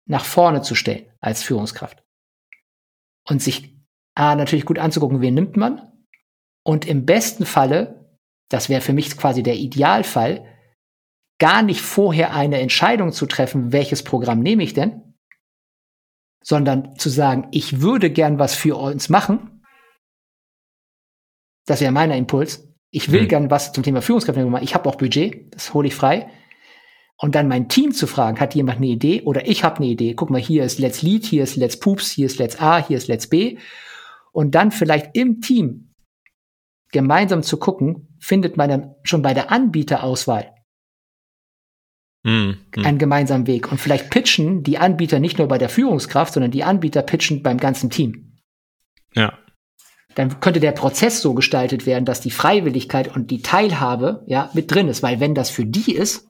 nach 0.05 0.23
vorne 0.23 0.61
zu 0.61 0.73
stellen 0.73 1.11
als 1.19 1.43
Führungskraft. 1.43 2.01
Und 3.27 3.41
sich 3.41 3.75
A, 4.15 4.35
natürlich 4.35 4.65
gut 4.65 4.79
anzugucken, 4.79 5.19
wen 5.19 5.33
nimmt 5.33 5.57
man. 5.57 5.81
Und 6.63 6.85
im 6.85 7.05
besten 7.05 7.45
Falle, 7.45 7.98
das 8.49 8.67
wäre 8.67 8.81
für 8.81 8.93
mich 8.93 9.15
quasi 9.15 9.43
der 9.43 9.55
Idealfall, 9.55 10.45
gar 11.39 11.63
nicht 11.63 11.81
vorher 11.81 12.33
eine 12.35 12.59
Entscheidung 12.59 13.11
zu 13.11 13.25
treffen, 13.25 13.71
welches 13.71 14.03
Programm 14.03 14.39
nehme 14.39 14.63
ich 14.63 14.73
denn, 14.73 15.15
sondern 16.43 16.95
zu 16.97 17.09
sagen, 17.09 17.47
ich 17.51 17.81
würde 17.81 18.11
gern 18.11 18.39
was 18.39 18.55
für 18.55 18.75
uns 18.75 19.09
machen. 19.09 19.63
Das 21.65 21.81
wäre 21.81 21.91
mein 21.91 22.11
Impuls. 22.11 22.67
Ich 22.91 23.11
will 23.11 23.21
hm. 23.21 23.27
gern 23.27 23.51
was 23.51 23.71
zum 23.71 23.83
Thema 23.83 24.01
Führungskräfte 24.01 24.43
machen. 24.43 24.63
Ich 24.63 24.73
habe 24.73 24.89
auch 24.89 24.95
Budget, 24.95 25.53
das 25.53 25.73
hole 25.73 25.87
ich 25.87 25.95
frei. 25.95 26.29
Und 27.21 27.35
dann 27.35 27.47
mein 27.47 27.67
Team 27.69 27.91
zu 27.91 28.07
fragen, 28.07 28.39
hat 28.39 28.55
jemand 28.55 28.77
eine 28.77 28.87
Idee 28.87 29.21
oder 29.21 29.47
ich 29.47 29.63
habe 29.63 29.77
eine 29.77 29.87
Idee. 29.87 30.13
Guck 30.15 30.29
mal, 30.29 30.41
hier 30.41 30.63
ist 30.63 30.79
Let's 30.79 31.01
Lead, 31.01 31.25
hier 31.25 31.43
ist 31.43 31.57
Let's 31.57 31.77
Poops, 31.77 32.11
hier 32.11 32.25
ist 32.25 32.39
Let's 32.39 32.59
A, 32.59 32.85
hier 32.85 32.97
ist 32.97 33.07
Let's 33.07 33.27
B. 33.27 33.57
Und 34.31 34.55
dann 34.55 34.71
vielleicht 34.71 35.15
im 35.15 35.41
Team 35.41 35.88
gemeinsam 36.91 37.43
zu 37.43 37.57
gucken, 37.57 38.17
findet 38.19 38.57
man 38.57 38.69
dann 38.69 38.95
schon 39.03 39.21
bei 39.21 39.33
der 39.33 39.51
Anbieterauswahl 39.51 40.53
Mhm. 42.23 42.57
einen 42.75 42.97
gemeinsamen 42.97 43.47
Weg. 43.47 43.71
Und 43.71 43.79
vielleicht 43.79 44.09
pitchen 44.09 44.63
die 44.63 44.77
Anbieter 44.77 45.19
nicht 45.19 45.37
nur 45.37 45.47
bei 45.47 45.57
der 45.57 45.69
Führungskraft, 45.69 46.33
sondern 46.33 46.51
die 46.51 46.63
Anbieter 46.63 47.01
pitchen 47.01 47.43
beim 47.43 47.57
ganzen 47.57 47.89
Team. 47.89 48.37
Ja. 49.15 49.37
Dann 50.15 50.39
könnte 50.41 50.59
der 50.59 50.73
Prozess 50.73 51.21
so 51.21 51.33
gestaltet 51.33 51.85
werden, 51.85 52.03
dass 52.03 52.19
die 52.19 52.31
Freiwilligkeit 52.31 53.15
und 53.15 53.31
die 53.31 53.41
Teilhabe 53.41 54.25
ja 54.27 54.49
mit 54.53 54.69
drin 54.71 54.89
ist, 54.89 55.01
weil 55.01 55.19
wenn 55.19 55.33
das 55.33 55.49
für 55.49 55.65
die 55.65 55.95
ist 55.95 56.29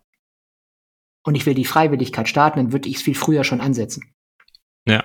und 1.23 1.35
ich 1.35 1.45
will 1.45 1.55
die 1.55 1.65
Freiwilligkeit 1.65 2.29
starten, 2.29 2.59
dann 2.59 2.71
würde 2.71 2.87
ich 2.87 2.97
es 2.97 3.01
viel 3.01 3.15
früher 3.15 3.43
schon 3.43 3.61
ansetzen. 3.61 4.13
Ja. 4.85 5.03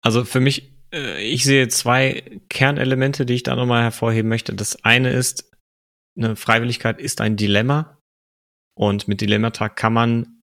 Also 0.00 0.24
für 0.24 0.40
mich, 0.40 0.73
ich 0.94 1.44
sehe 1.44 1.68
zwei 1.68 2.40
Kernelemente, 2.48 3.26
die 3.26 3.34
ich 3.34 3.42
da 3.42 3.56
nochmal 3.56 3.82
hervorheben 3.82 4.28
möchte. 4.28 4.54
Das 4.54 4.84
eine 4.84 5.10
ist, 5.10 5.50
eine 6.16 6.36
Freiwilligkeit 6.36 7.00
ist 7.00 7.20
ein 7.20 7.36
Dilemma. 7.36 7.98
Und 8.76 9.08
mit 9.08 9.20
Dilemmata 9.20 9.68
kann 9.68 9.92
man 9.92 10.40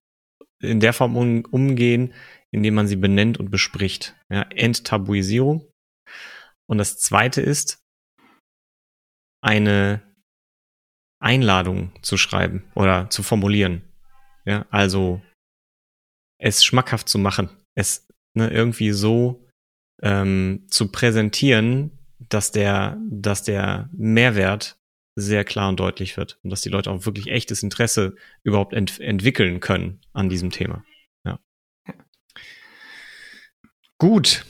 in 0.60 0.80
der 0.80 0.92
Form 0.92 1.16
um, 1.16 1.44
umgehen, 1.46 2.14
indem 2.50 2.74
man 2.74 2.86
sie 2.86 2.96
benennt 2.96 3.38
und 3.38 3.50
bespricht. 3.50 4.14
Ja, 4.30 4.42
Enttabuisierung. 4.42 5.68
Und 6.68 6.78
das 6.78 6.98
zweite 6.98 7.40
ist, 7.40 7.82
eine 9.42 10.02
Einladung 11.20 11.92
zu 12.02 12.16
schreiben 12.16 12.64
oder 12.74 13.10
zu 13.10 13.22
formulieren. 13.22 13.82
Ja, 14.44 14.66
also 14.70 15.22
es 16.38 16.64
schmackhaft 16.64 17.08
zu 17.08 17.18
machen, 17.18 17.48
es 17.76 18.08
ne, 18.36 18.50
irgendwie 18.50 18.90
so 18.90 19.46
ähm, 20.02 20.66
zu 20.68 20.90
präsentieren, 20.90 21.98
dass 22.18 22.52
der, 22.52 22.98
dass 23.08 23.42
der 23.42 23.88
Mehrwert 23.92 24.76
sehr 25.14 25.44
klar 25.44 25.68
und 25.68 25.78
deutlich 25.78 26.16
wird 26.16 26.38
und 26.42 26.50
dass 26.50 26.62
die 26.62 26.68
Leute 26.68 26.90
auch 26.90 27.04
wirklich 27.06 27.28
echtes 27.28 27.62
Interesse 27.62 28.14
überhaupt 28.42 28.72
ent 28.72 28.98
entwickeln 29.00 29.60
können 29.60 30.00
an 30.12 30.28
diesem 30.28 30.50
Thema. 30.50 30.84
Ja. 31.24 31.38
Gut. 33.98 34.44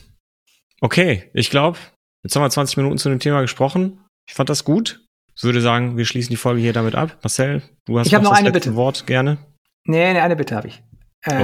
Okay, 0.81 1.29
ich 1.33 1.49
glaube, 1.49 1.77
jetzt 2.23 2.35
haben 2.35 2.43
wir 2.43 2.49
20 2.49 2.77
Minuten 2.77 2.97
zu 2.97 3.09
dem 3.09 3.19
Thema 3.19 3.41
gesprochen. 3.41 3.99
Ich 4.27 4.33
fand 4.33 4.49
das 4.49 4.63
gut. 4.63 5.05
Ich 5.35 5.43
würde 5.43 5.61
sagen, 5.61 5.97
wir 5.97 6.05
schließen 6.05 6.29
die 6.29 6.37
Folge 6.37 6.61
hier 6.61 6.73
damit 6.73 6.95
ab. 6.95 7.17
Marcel, 7.21 7.61
du 7.85 7.99
hast 7.99 8.07
ich 8.07 8.13
noch, 8.13 8.21
noch 8.21 8.31
eine 8.31 8.51
Bitte. 8.51 8.75
Wort 8.75 9.07
gerne. 9.07 9.37
Nee, 9.85 10.13
nee, 10.13 10.19
eine 10.19 10.35
Bitte 10.35 10.55
habe 10.55 10.67
ich. 10.67 10.83
Ähm, 11.25 11.41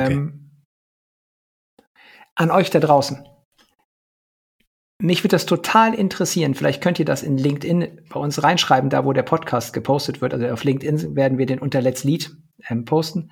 okay. 1.78 1.86
An 2.36 2.52
euch 2.52 2.70
da 2.70 2.80
draußen. 2.80 3.26
Mich 5.02 5.24
würde 5.24 5.30
das 5.30 5.46
total 5.46 5.94
interessieren. 5.94 6.56
Vielleicht 6.56 6.82
könnt 6.82 7.00
ihr 7.00 7.06
das 7.06 7.24
in 7.24 7.38
LinkedIn 7.38 8.02
bei 8.10 8.20
uns 8.20 8.44
reinschreiben, 8.44 8.90
da 8.90 9.06
wo 9.06 9.14
der 9.14 9.24
Podcast 9.24 9.72
gepostet 9.72 10.20
wird. 10.22 10.34
Also 10.34 10.48
auf 10.48 10.66
LinkedIn 10.66 11.16
werden 11.16 11.38
wir 11.38 11.46
den 11.46 11.60
unter 11.60 11.82
Let's 11.82 12.04
Lead 12.04 12.36
ähm, 12.68 12.84
posten. 12.84 13.32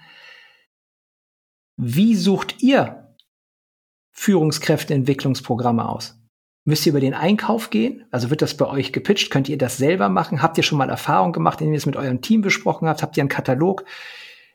Wie 1.75 2.15
sucht 2.15 2.63
ihr 2.63 3.13
Führungskräfteentwicklungsprogramme 4.13 5.87
aus? 5.87 6.17
Müsst 6.63 6.85
ihr 6.85 6.91
über 6.91 7.01
den 7.01 7.13
Einkauf 7.13 7.69
gehen? 7.69 8.05
Also 8.11 8.29
wird 8.29 8.41
das 8.41 8.55
bei 8.55 8.65
euch 8.65 8.93
gepitcht? 8.93 9.29
Könnt 9.29 9.49
ihr 9.49 9.57
das 9.57 9.77
selber 9.77 10.07
machen? 10.07 10.41
Habt 10.41 10.57
ihr 10.57 10.63
schon 10.63 10.77
mal 10.77 10.89
Erfahrung 10.89 11.33
gemacht, 11.33 11.59
indem 11.59 11.73
ihr 11.73 11.77
es 11.77 11.85
mit 11.85 11.97
eurem 11.97 12.21
Team 12.21 12.41
besprochen 12.41 12.87
habt? 12.87 13.03
Habt 13.03 13.17
ihr 13.17 13.21
einen 13.21 13.29
Katalog? 13.29 13.83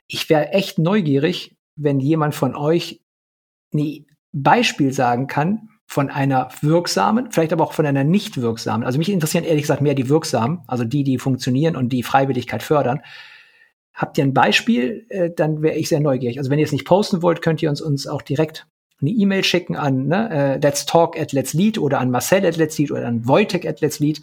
Ich 0.09 0.31
wäre 0.31 0.49
echt 0.49 0.79
neugierig, 0.79 1.57
wenn 1.77 2.01
jemand 2.01 2.35
von 2.35 2.57
euch 2.57 3.03
ein 3.75 4.07
Beispiel 4.33 4.93
sagen 4.93 5.27
kann, 5.27 5.69
von 5.93 6.09
einer 6.09 6.49
wirksamen, 6.63 7.31
vielleicht 7.33 7.53
aber 7.53 7.65
auch 7.65 7.75
von 7.75 7.85
einer 7.85 8.03
nicht 8.03 8.41
wirksamen. 8.41 8.83
Also 8.87 8.97
mich 8.97 9.11
interessieren 9.11 9.45
ehrlich 9.45 9.65
gesagt 9.65 9.83
mehr 9.83 9.95
die 9.95 10.09
wirksamen, 10.09 10.61
also 10.67 10.85
die, 10.85 11.05
die 11.05 11.19
funktionieren 11.19 11.77
und 11.77 11.91
die 11.91 12.03
Freiwilligkeit 12.03 12.63
fördern. 12.63 13.03
Habt 13.93 14.17
ihr 14.17 14.25
ein 14.25 14.33
Beispiel, 14.33 15.05
äh, 15.11 15.29
dann 15.37 15.61
wäre 15.61 15.77
ich 15.77 15.91
sehr 15.91 16.01
neugierig. 16.01 16.39
Also 16.39 16.51
wenn 16.51 16.59
ihr 16.59 16.65
es 16.65 16.73
nicht 16.73 16.87
posten 16.87 17.21
wollt, 17.21 17.43
könnt 17.43 17.61
ihr 17.61 17.69
uns, 17.69 17.83
uns 17.83 18.07
auch 18.07 18.23
direkt 18.23 18.67
eine 19.03 19.11
E-Mail 19.11 19.45
schicken 19.45 19.77
an 19.77 20.07
ne, 20.07 20.31
äh, 20.31 20.59
let's 20.67 20.87
talk 20.87 21.21
at 21.21 21.35
let's 21.35 21.53
lead 21.53 21.77
oder 21.77 22.01
an 22.01 22.11
Marcel 22.11 22.47
at 22.47 22.57
let's 22.57 22.79
lead 22.79 22.91
oder 22.91 23.07
an 23.07 23.29
Wojtek 23.29 23.67
at 23.67 23.83
let's 23.83 23.99
lead. 23.99 24.23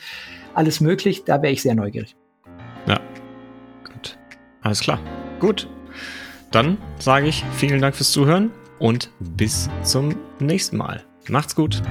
Alles 0.56 0.82
möglich, 0.82 1.24
da 1.24 1.40
wäre 1.44 1.54
ich 1.54 1.62
sehr 1.62 1.76
neugierig. 1.76 2.16
Ja, 2.88 3.00
gut. 3.84 4.18
Alles 4.62 4.80
klar. 4.80 5.00
Gut. 5.40 5.70
Dann 6.50 6.80
sage 6.98 7.28
ich 7.28 7.46
vielen 7.56 7.80
Dank 7.80 7.96
fürs 7.96 8.12
Zuhören 8.12 8.50
und 8.80 9.12
bis 9.20 9.70
zum 9.84 10.16
nächsten 10.40 10.78
Mal. 10.78 11.04
Macht's 11.30 11.56
gut. 11.56 11.82